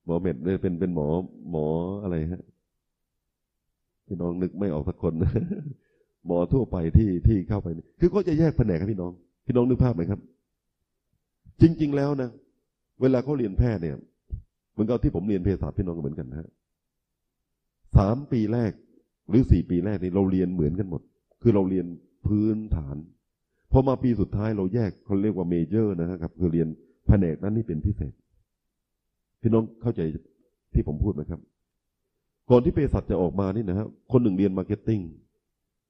[0.06, 1.08] หมอเมดเลยเป็นเป็นหมอ
[1.52, 1.66] หมอ
[2.04, 2.44] อะไรฮะ
[4.08, 5.14] พี่น้องนึกไม่ออกสักคน
[6.28, 7.68] หมอทั่วไปที่ที่เข้าไป
[8.00, 9.12] คือก็จะแยกแผนกครับพี่น้อง
[9.46, 10.20] พี่น้องนึกภาพไหมครับ
[11.62, 12.30] จริง ๆ แล้วนะ
[13.02, 13.98] เวลาเขาเรียนแพทย์เนี่ย
[14.80, 16.50] เหมือนกับที่ผมเรียนเภสัชพี่น้องก็เหมือนกันนะฮะ
[17.98, 18.72] สามปีแรก
[19.30, 21.02] หรือสี่ปีแรกนี่เราเรียนเหมือนกันหมด
[21.42, 21.86] คือเราเรียน
[22.28, 22.98] พื้นฐาน
[23.72, 26.68] พอมาปีสุดท้ายเราแยกเขาเรียกว่า major นะครับ คือเรียน
[27.08, 28.14] แผนกนั้นนี่เป็นพิเศษ
[29.42, 30.02] พี่น้องเข้าใจ
[30.74, 31.40] ที่ผมพูดไหมครับ
[32.50, 35.02] ก่อนที่เภสัชจะออกมานี่นะฮะคนหนึ่งเรียน marketing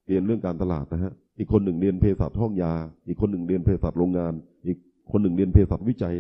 [0.08, 2.74] เรียนเรื่องการตลาดนะฮะอีกคนหนึ่งเรียนเภสัชห้องยา
[3.08, 4.34] อีกคนหนึ่งเรียนเภสัชโรงงาน
[4.68, 4.78] อีก
[5.12, 6.16] คนหนึ่งเรียนเภสัชวิจัย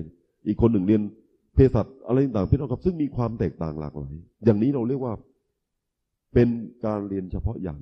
[0.48, 1.02] อีกคนหนึ่งเรียน
[1.60, 4.14] ภสัชอะไรต่างๆพี่น้องครับ ซึ่งมีความแตกต่างหลากหลาย
[4.46, 5.14] อย่างนี้เราเรียกว่า
[6.34, 6.48] เป็น
[6.86, 7.80] การเรียนเฉพาะอย่าง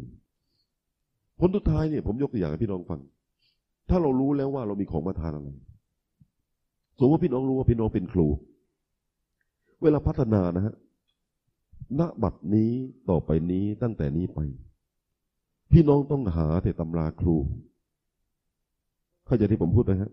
[1.40, 3.02] ผลสุดท้ายเนี่ยผมยกตัวอย่างให้พี่น้องฟัง
[3.90, 5.50] ถ้าเรารู้แล้วว่าเรามีของมาทานอะไร
[7.00, 8.28] สมมติว่าพี่น้องรู้ว่าพี่น้องเป็นครู
[9.84, 10.76] เวลาพัฒนานะฮะ
[12.00, 12.72] ณบัดนี้
[13.10, 14.40] ต่อไปนี้ตั้งแต่นี้ไป
[15.72, 17.36] พี่น้องต้องหาแต่ตำราครู
[19.26, 20.12] เข้าใจที่ผมพูดไหมฮะ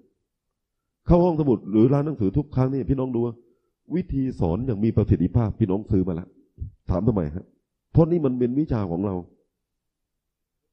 [1.06, 3.34] เข้าห้องสมุดหรือร้านหนังสือทุกครั้งนี่พี่น้องดูว่า
[3.94, 6.28] วิธีสอนอย่างมีประสิทธิภาพพี่น้องซื้อมาแล้ว
[6.90, 7.44] ถามทำไมครับ
[7.92, 9.14] เพราะนี่มันเป็นวิชาของเรา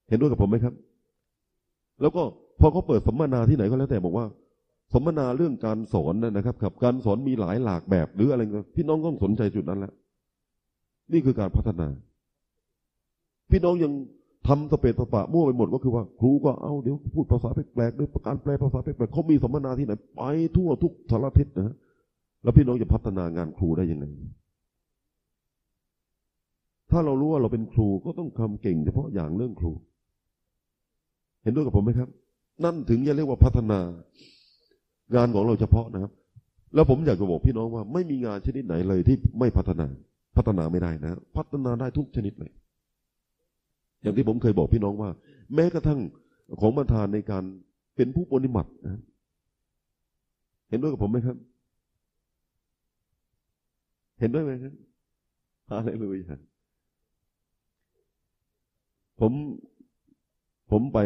[0.09, 0.73] เห็นด้วยกับผมไหมครับ
[2.01, 2.23] แล้วก็
[2.59, 4.25] พอเขาเปิดสัมมนาที่ไหนก็แล้วแต่บอกว่า
[4.93, 9.93] สัมมนาเรื่องการสอนนะครับครับ การสอนมีหลายหลากแบบหรืออะไรก็พี่น้องต้องสนใจจุดนั้นแล้ว
[11.11, 11.87] นี่คือการพัฒนา
[13.51, 13.93] พี่น้องยัง
[14.47, 20.21] ทำสเปซสปะมั่วไปหมดก็คือว่า ครูก็เอาเดี๋ยวพูดภาษาแปลกๆด้วยการแปลภาษาแปลกๆเขามีสัมมนาที่ไหน ไป
[20.55, 21.75] ทั่วทุกสารทิศนะ
[22.43, 24.05] แล้วพี่น้องจะพัฒนางานครูได้ยังไง
[26.91, 29.71] ถ้าเรารู้ว่าเราเป็นครูก็ต้องทำเก่งเฉพาะอย่างเรื่องครู
[31.43, 32.09] เห็นด้วยกับผมไหมครับ
[32.63, 33.79] นั่นถึงจะเรียกว่าพัฒนา
[35.15, 36.11] งานของเราเฉพาะนะครับ
[36.73, 39.87] แล้วผมอยากจะบอกพี่น้องว่า ไม่มีงานชนิดไหนเลยที่ไม่พัฒนา
[40.35, 42.51] พัฒนาไม่ได้นะ พัฒนาได้ทุกชนิดเลย
[44.01, 45.09] อย่างที่ผมเคยบอกพี่น้องว่า
[45.55, 45.99] แม้กระทั่ง
[46.61, 47.43] ของประธานในการ
[47.95, 49.01] เป็นผู้ปฏิบัตินะ
[50.69, 51.37] เห็นด้วยกับผมไหมครับ
[54.21, 54.73] เห็นด้วยไหมครับ
[55.69, 56.39] อะไรเลยฮะ
[59.19, 59.31] ผม
[60.71, 60.99] ผมไป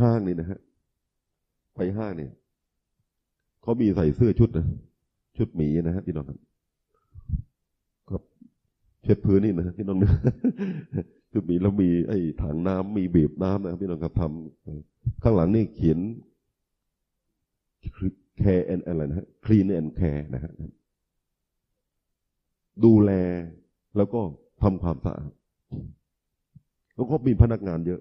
[0.00, 0.58] ห้างนี่นะฮะ
[1.76, 2.32] ไปห้างเนี่ย
[3.62, 4.66] เขามีใส่เสื้อชุดนะ
[5.36, 6.38] ชุดหมีนะฮะพี่น้องครับ
[8.10, 8.22] ครับ
[9.02, 10.12] เช็ดพื้นนี่นะพี่น้องนะ
[11.32, 15.98] ชุดหมีแล้วมีไอ้ถังน้ำมีบีบน้ำนะพี่น้องครับทำข้างหลังนี่เขียน
[18.42, 20.52] care and อะไรนะฮะ clean and care นะฮะ
[22.84, 23.12] ดูแล
[23.96, 24.20] แล้วก็
[24.62, 25.30] ทำความสะอาด
[26.94, 28.00] แล้วก็มีพนักงานเยอะ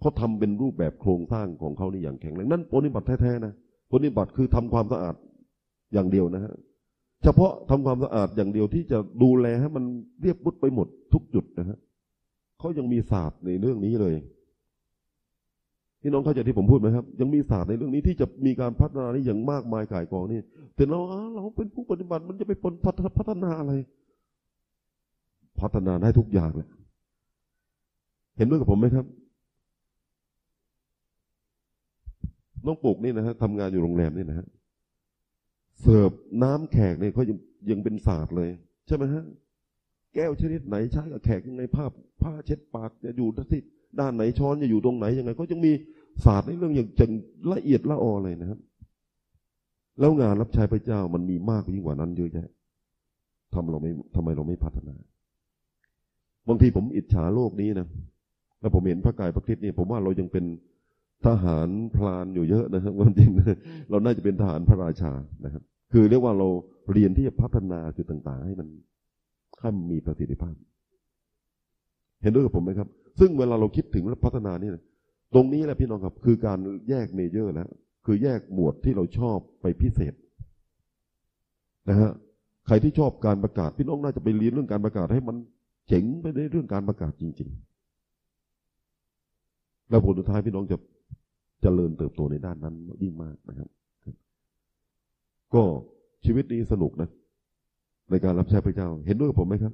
[0.00, 3.52] เขาทำเป็นรูปแบบโครงสร้างของเขานี่อย่างแข็งแรงนั่นปฏิบัติแท้ๆนะ
[3.92, 5.14] ปฏิบัติคือทำความสะอาด
[5.92, 6.52] อย่างเดียวนะฮะ
[7.22, 9.84] เฉพาะทำความสะอาดอย่างเดียวที่จะดูแลให้มัน
[10.22, 11.78] เรียบรุดไปหมดทุกจุดนะฮะ
[12.58, 14.14] เขายังมีศาสตร์ในเรื่องนี้เลย
[16.06, 20.40] พี่น้องเข้าใจที่ผมพูดไหมครับ ยังมีศาสตร์ในเรื่องนี้ที่จะมีการพัฒนาได้อย่างมากมายก่ายกองนี่
[20.74, 20.98] แต่เรา
[21.34, 22.74] เราเป็นผู้ปฏิบัติมันจะไปปน
[23.18, 23.72] พัฒนาอะไร
[25.60, 26.68] พัฒนาได้ทุกอย่างแหละ
[28.36, 29.06] เห็นด้วยกับผมไหมครับ
[32.66, 34.46] น้องปุกนี่นะฮะทำงานอยู่โรงแรมนี่นะฮะ
[35.80, 36.10] เสิร์ฟ
[36.42, 37.38] น้ำแขกเนี่ยเขายัง
[37.70, 38.50] ยังเป็นศาสตร์เลย
[38.86, 39.24] ใช่ไหมฮะ
[40.14, 41.84] แก้วชนิดไหนใช้กับแขกยังไงผ้า
[42.22, 43.60] ผ้าเช็ดปากจะอยู่ที่
[44.00, 45.72] ด้านไหนช้อนจะอยู่ตรงไหนยังไงก็ยังมี
[46.24, 47.10] ศาสตร์ในเรื่องอย่างจัง
[47.52, 48.58] ละเอียดละออเลยนะครับ
[50.00, 52.48] แล้วงานรับใช้พระเจ้ามันมีมากยิ่งกว่านั้นเยอะแยะ
[53.54, 54.94] ทำเราไม่ทำไมเราไม่พัฒนา
[56.48, 57.86] บางทีผมอิจฉาโลกนี้นะ
[58.60, 60.44] แล้วผมเห็นพระกายพระคริสต์นี่ผมว่าเรายังเป็น
[61.26, 63.30] ทหารพลานอยู่เยอะนะครับความจริง
[63.90, 65.12] เราน่าจะเป็นทหารพระราชา
[65.44, 66.48] นะครับ คือเรียกว่าเรา
[66.92, 68.68] เรียนที่จะพัฒนาจุดต่าง ๆ ให้มัน
[69.60, 70.54] ให้มันมีประสิทธิภาพ
[72.22, 72.88] เห็นด้วยกับผมไหมครับ
[73.20, 74.84] ซึ่งเวลาเราคิดถึงพัฒนานี่นะ
[75.34, 76.58] ตรงนี้แหละพี่น้องครับ คือการ
[76.90, 77.68] แยกเมเจอร์แล้ว
[78.06, 80.14] คือแยกหมวดที่เราชอบไปพิเศษ
[81.88, 82.10] นะฮะ
[82.66, 85.36] ใครที่ชอบการประกาศพี่น้องน่าจะไปเรียนเรื่องการประกาศให้มัน
[85.88, 87.48] เจ๋งไปในเรื่องการประกาศจริง
[89.14, 90.80] ๆ แล้วผลสุดท้ายพี่น้องจะจะ
[91.62, 93.68] เจริญเติบโตในด้านนั้นยิ่งมากนะครับ
[95.54, 95.62] ก็
[96.24, 97.08] ชีวิตนี้สนุกนะ
[98.10, 99.72] ในการรับใช้พระเจ้า เห็นด้วยกับผมไหมครับ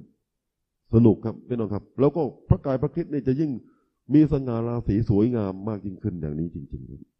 [0.93, 3.51] สนุกครับพี่น้องครับ แล้วก็พระกายพระคริสต์นี่จะยิ่ง
[4.13, 7.11] มีสง่าราศีสวยงามมากยิ่งขึ้นอย่างนี้จริงๆ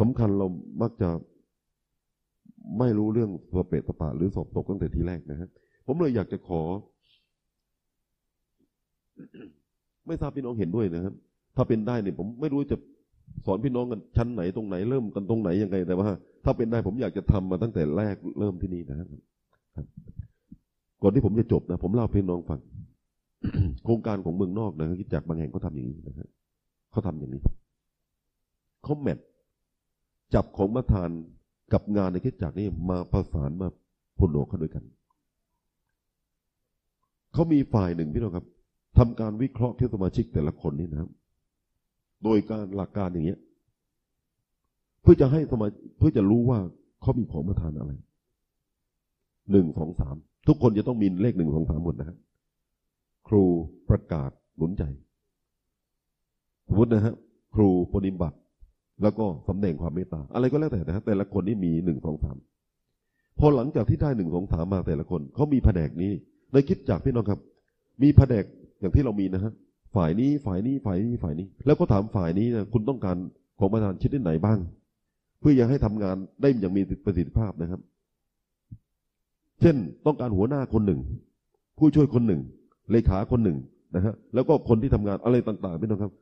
[0.00, 0.46] สำคัญเรา
[0.82, 1.08] มักจะ
[2.78, 5.48] ไม่รู้เรื่องสเปตสปะหรือสอบตกตั้งแต่ทีแรกนะฮะ
[5.86, 6.62] ผมเลยอยากจะขอ
[10.06, 11.14] ไม่ทราบพี่น้องเห็นด้วยนะครับ
[11.56, 12.76] ถ้าเป็นได้เนี่ยผมไม่รู้จะ
[13.46, 16.08] สอนพี่น้องกันชั้นไหนตรงไหนเริ่มกันตรงไหนยังไงแต่ว่า
[16.44, 19.08] ถ้าเป็นได้ผมอยากจะทำมาตั้งแต่แรกเริ่มที่นี่นะครับ
[21.04, 22.60] ก่อนที่ผมจะจบนะผมเล่าพี่น้องฟัง
[23.84, 26.28] โครงการของเมืองนอกนะคิดจากบางแห่งเขาทาอย่างนี้นะครับ
[26.90, 27.40] เขาทำอย่างนี้
[28.82, 29.18] เขาแมท
[30.34, 31.08] จับของประธาน
[31.72, 33.68] กับงานในคิดจากนี้มาประสานมา
[34.18, 34.84] พลโนเข้าด้วยกัน
[37.32, 38.46] เขามีฝ่ายหนึ่งพี่น้องครับ
[38.98, 41.10] ทำการวิเคราะห์ที่สมาชิกแต่ละคนนี่นะครับ
[42.24, 43.38] โดยการหลักการอย่างเงี้ย
[45.02, 45.66] เพื่อจะให้สมา
[45.98, 46.58] เพื่อจะรู้ว่า
[47.00, 47.92] เขามีของประทานอะไร
[49.50, 50.16] หนึ่งสองสาม
[50.48, 52.18] ทุกคนจะต้องมีเลขหนึ่งสองสามหมดนะครับ
[53.28, 53.44] ครู
[53.88, 54.82] ประกาศหนุนใจ
[56.68, 57.14] สมมตินะฮะ
[57.54, 58.36] ครูปฏิบัติ
[59.02, 62.36] แล้วก็สำแดงความเมตตา อะไรก็แล้วแต่นะฮะแต่ละคนนี่มีหนึ่งสองสาม
[63.38, 66.12] พอหลังจากที่ได้หนึ่งสองสามมาแต่ละคนเขามีแผนกนี้
[66.52, 67.40] ในคิดจากพี่น้องครับ
[68.02, 68.44] มีแผนก
[68.80, 69.52] อย่างที่เรามีนะฮะ
[69.94, 73.16] ฝ่ายนี้ฝ่ายนี้ฝ่ายนี้ฝ่ายนี้ แล้วก็ถามฝ่ายนี้นะคุณต้องการ
[73.58, 74.58] ของประธานชิ้นไหนบ้าง
[75.40, 77.80] เพื่อจะให้ทำงานได้อย่างมีประสิทธิภาพนะครับ
[79.64, 81.00] เช่นต้องการหัวหน้าคนหนึ่ง
[81.78, 82.40] ผู้ช่วยคนหนึ่ง
[82.92, 83.56] เลขาคนหนึ่ง
[83.94, 86.12] นะฮะแล้วก็คนที่ทำงานอะไรต่างๆพี่น้องครับ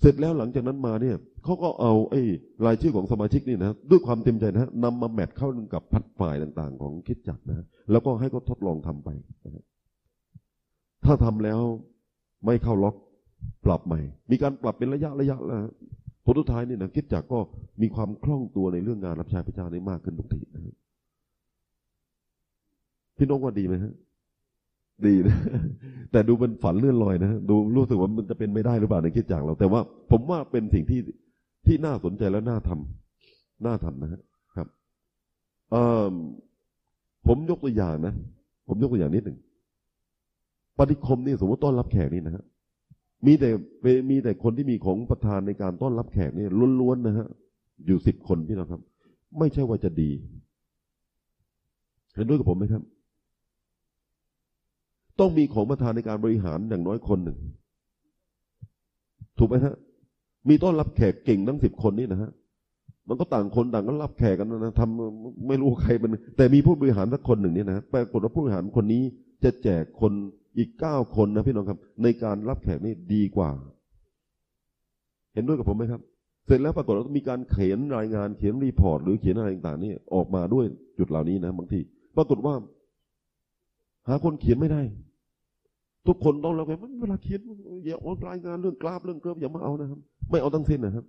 [0.00, 2.20] เสร็จแล้วหลังจากนั้นมาเนี่ยเขาก็เอาไอ้
[2.66, 9.08] รายชื่อของสมาชิกนี่นะด้วยความเต็มใจนะนำมาแมทเข้ากับพัดฝ่ายต่างๆ ของคิดจักนะแล้วก็ให้เขาทดลองทำไป
[9.44, 9.64] นะ
[11.04, 11.60] ถ้าทำแล้ว
[12.46, 12.94] ไม่เข้าล็อก
[13.64, 14.00] ปรับใหม่
[14.30, 15.64] มีการปรับเป็นระยะระยะแล้ว
[16.24, 17.38] ผลสุดท้ายนี่นะคิดจักก็
[17.82, 20.62] มีความคล่องตัวในเรื่องงานรับใช้พระเจ้าได้มากขึ้นทุกทีนะ
[23.16, 23.92] พี่น้องว่าดีไหมฮะ
[25.06, 25.36] ดีนะ
[26.12, 31.00] แต่ดูเป็นฝันเลื่อนลอยนะดูรู้สึกว่ามันจะเป็นไม่ได้หรือเปล่าในคิดจากเรา แต่ว่าผมว่าเป็นสิ่งที่
[31.66, 34.20] ที่น่าสนใจและน่าทำน่าทำนะฮะ
[34.56, 34.66] ครับ
[35.72, 35.76] เอ
[36.10, 36.12] อ
[37.26, 38.14] ผมยกตัวอย่างนะ
[38.68, 39.38] ผมยกตัวอย่างนิดหนึ่ง
[40.78, 42.44] ปฏิคมนี่สมมติต้อนรับแขกนี่นะฮะ
[43.26, 43.48] มีแต่
[44.10, 46.46] มีแต่คนที่มีของประธานในการต้อนรับแขกนี่
[46.80, 47.26] ล้วนๆนะฮะ
[47.86, 48.80] อยู่สิบคนพี่น้องครับ
[49.38, 50.10] ไม่ใช่ว่าจะดี
[52.14, 52.82] เห็นด้วยกับผมไหมครับ
[55.20, 57.38] ต้องมีของประธานในการบริหารอย่างน้อยคนหนึ่ง
[59.38, 59.74] ถูกไหมฮะ
[60.48, 62.30] มีต้อนรับแขกเก่งทั้งสิบคนนี่นะฮะ
[63.08, 69.02] มันก็ต่างคนต่างก็รับแขกกันนะทำไม่รู้ใครเป็นแต่มีผู้บริหารสักคนหนึ่งเนี่ยนะปรากฏว่าผู้บริหารคนนี้
[69.44, 70.12] จะแจกคน
[70.58, 73.50] อีกเก้าคนนะพี่น้องครับ ในการรับแขกนี่ดีกว่า
[75.34, 76.00] เห็นด้วยกับผมไหมครับ
[76.46, 80.64] เสร็จแล้วปรากฏว่ามีการเขียนรายงานเขียนรีพอร์ตหรือเขียนอะไรต่างๆนี่ออกมาด้วย
[80.98, 81.80] จุดเหล่านี้นะบางที
[82.16, 82.54] ปรากฏว่า
[84.08, 84.82] หาคนเขียนไม่ได้
[86.08, 87.40] ทุกคนต้องแล้วไงเวลาเขียน
[87.84, 89.98] อย่าเอารายงานเรื่องกราฟเรื่องเกราฟอย่ามาเอานะครับ
[90.30, 91.04] ไม่เอาทั้งสิ้นนะครับ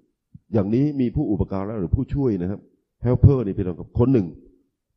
[0.53, 2.59] อย่างนี้มีผู้อุปการะหรือผู้ช่วยนะครับ
[3.05, 4.27] helper นี่เป็นองกับคนหนึ่ง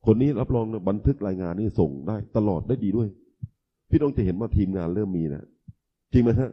[0.07, 3.09] คนนี้รับรองบันทึกรายงานนี่ส่งได้ตลอดได้ดีด้วย
[3.91, 5.45] พี่น้องจะเห็นว่าทีมงานเริ่มมีนะ
[6.13, 6.51] จริงไหมฮะ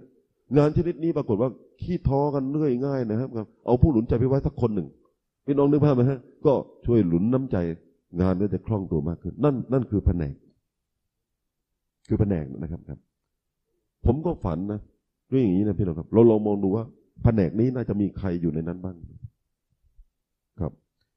[0.57, 1.49] งานชนิดนี้ปรากฏว่า
[1.81, 3.29] ขี้ท้อกันเรื่อยง่ายนะครับ
[3.65, 4.87] เอาผู้หนุนใจไปไว้สักคนหนึ่ง
[5.45, 6.53] พี่น้องนึกภาพไหมฮะ ก็
[6.85, 7.57] ช่วยหนุนน้ำใจ
[8.21, 10.35] งานก็จะคล่องตัวมากขึ้น นั่นนั่นคือแผนก
[12.07, 12.99] คือแผนกนะครับครับ
[14.07, 14.79] ผมก็ฝันนะ
[15.29, 16.85] เรื่องอย่างนี้นะพี่น้องครับ เราลองมองดูว่า
[17.23, 18.95] แผนกนี้น่าจะมีใครอยู่ในนั้นบ้าง
[20.59, 20.71] ครับ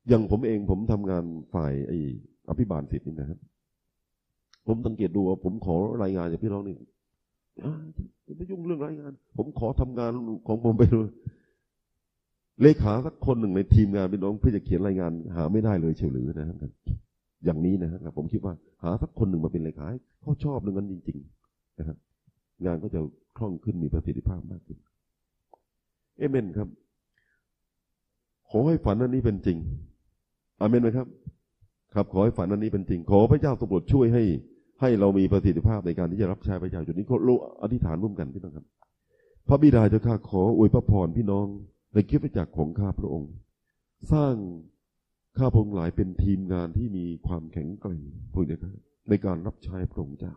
[0.09, 1.25] อย่างผมเองผมทำงาน
[1.55, 1.99] ฝ่ายไอ้
[2.49, 3.39] อภิบาลสิทธิ์นี่นะครับ
[4.67, 6.77] ผมสังเกตดูว่าผมขอรายงานจากพี่น้องนี่
[7.65, 7.75] อ่า
[8.25, 10.11] อย่าไปยุ่งเรื่องรายงาน ผมขอทำงาน
[10.47, 11.09] ของผมไปเลย
[12.63, 16.57] เลขาสักคนหนึ่งในทีมงานพี่น้องเพื่อจะเขียนรายงาน หาไม่ได้เลยเฉลือนะครับ
[17.45, 19.87] อย่างนี้นะครับผมคิดว่าหาสักคนหนึ่งมาเป็นเลขา
[20.23, 21.19] เขาชอบเรื่องนั้นจริง
[21.49, 21.97] ๆ นะครับ
[22.67, 23.01] งานก็จะ
[23.37, 24.79] คล่องขึ้นมีประสิทธิภาพมากขึ้น
[26.19, 26.69] เอเมนครับ
[28.51, 29.59] ขอให้ฝันอันนี้เป็นจริง
[30.61, 31.07] อเมนไหมครับ
[31.95, 34.23] ครับขอให้ฝันอันนี้เป็นจริง ขอพระเจ้าทรงโปรดช่วยให้
[34.81, 38.67] ให้เรามีประสิทธิภาพในการที่จะรับใช้พระเจ้าจุดนี้ก็รู้อธิษฐานร่วมกันพี่น้องครับ
[39.49, 41.47] พระบิดาเจ้าข้าขออวยพระพรพี่น้อง
[41.95, 43.31] ในคริสตจักรของข้าพระองค์
[44.13, 44.35] สร้าง
[45.39, 48.03] ข้าพระองค์หลายเป็นทีมงานที่มีความแข็งแกร่ง
[48.33, 48.73] พวกนี้ครับ
[49.09, 50.35] ในการรับใช้พระองค์เจ้า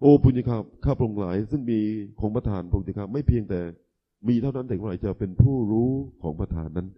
[0.00, 0.44] โอ้พุญญา
[0.84, 1.80] ข้าพระองค์หลาย ซึ่งมี
[2.20, 3.60] ของประธานพระองค์เจ้าไม่เพียงแต่
[4.28, 5.90] มีเท่านั้นแต่ว่าจะเป็นผู้รู้
[6.22, 6.88] ของประธานนั้น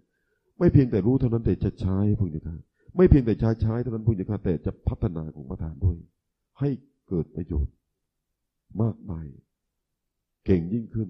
[0.59, 2.57] ไม่เพียงแต่รู้เท่านั้นแต่จะใช้พระองค์เจ้า
[2.97, 5.97] ไม่เพียงแต่ใช้ใช้เท่านั้นพระองค์เจ้าแต่จะพัฒนาของประธานด้วย
[6.59, 6.69] ให้
[7.07, 7.73] เกิดประโยชน์
[8.81, 9.25] มากมาย
[10.45, 11.09] เก่งยิ่งขึ้น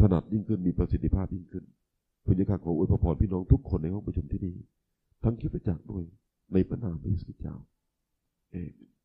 [0.00, 1.64] ถนัดยิ่งขึ้นมีประสิทธิภาพยิ่งขึ้น
[2.24, 4.54] พระเจ้าขออวยพรพี่น้องทุกคนในห้องประชุมที่นี่
[5.24, 6.04] ทั้งคริสตจักรด้วย
[6.52, 7.56] ในพระนามพระเยซูคริสต์เจ้า
[8.52, 8.95] เอเมน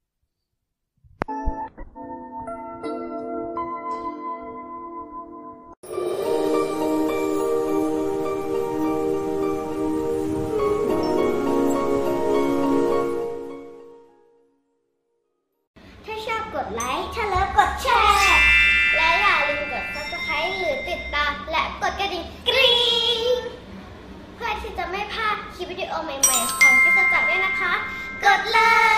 [28.21, 28.90] Good luck!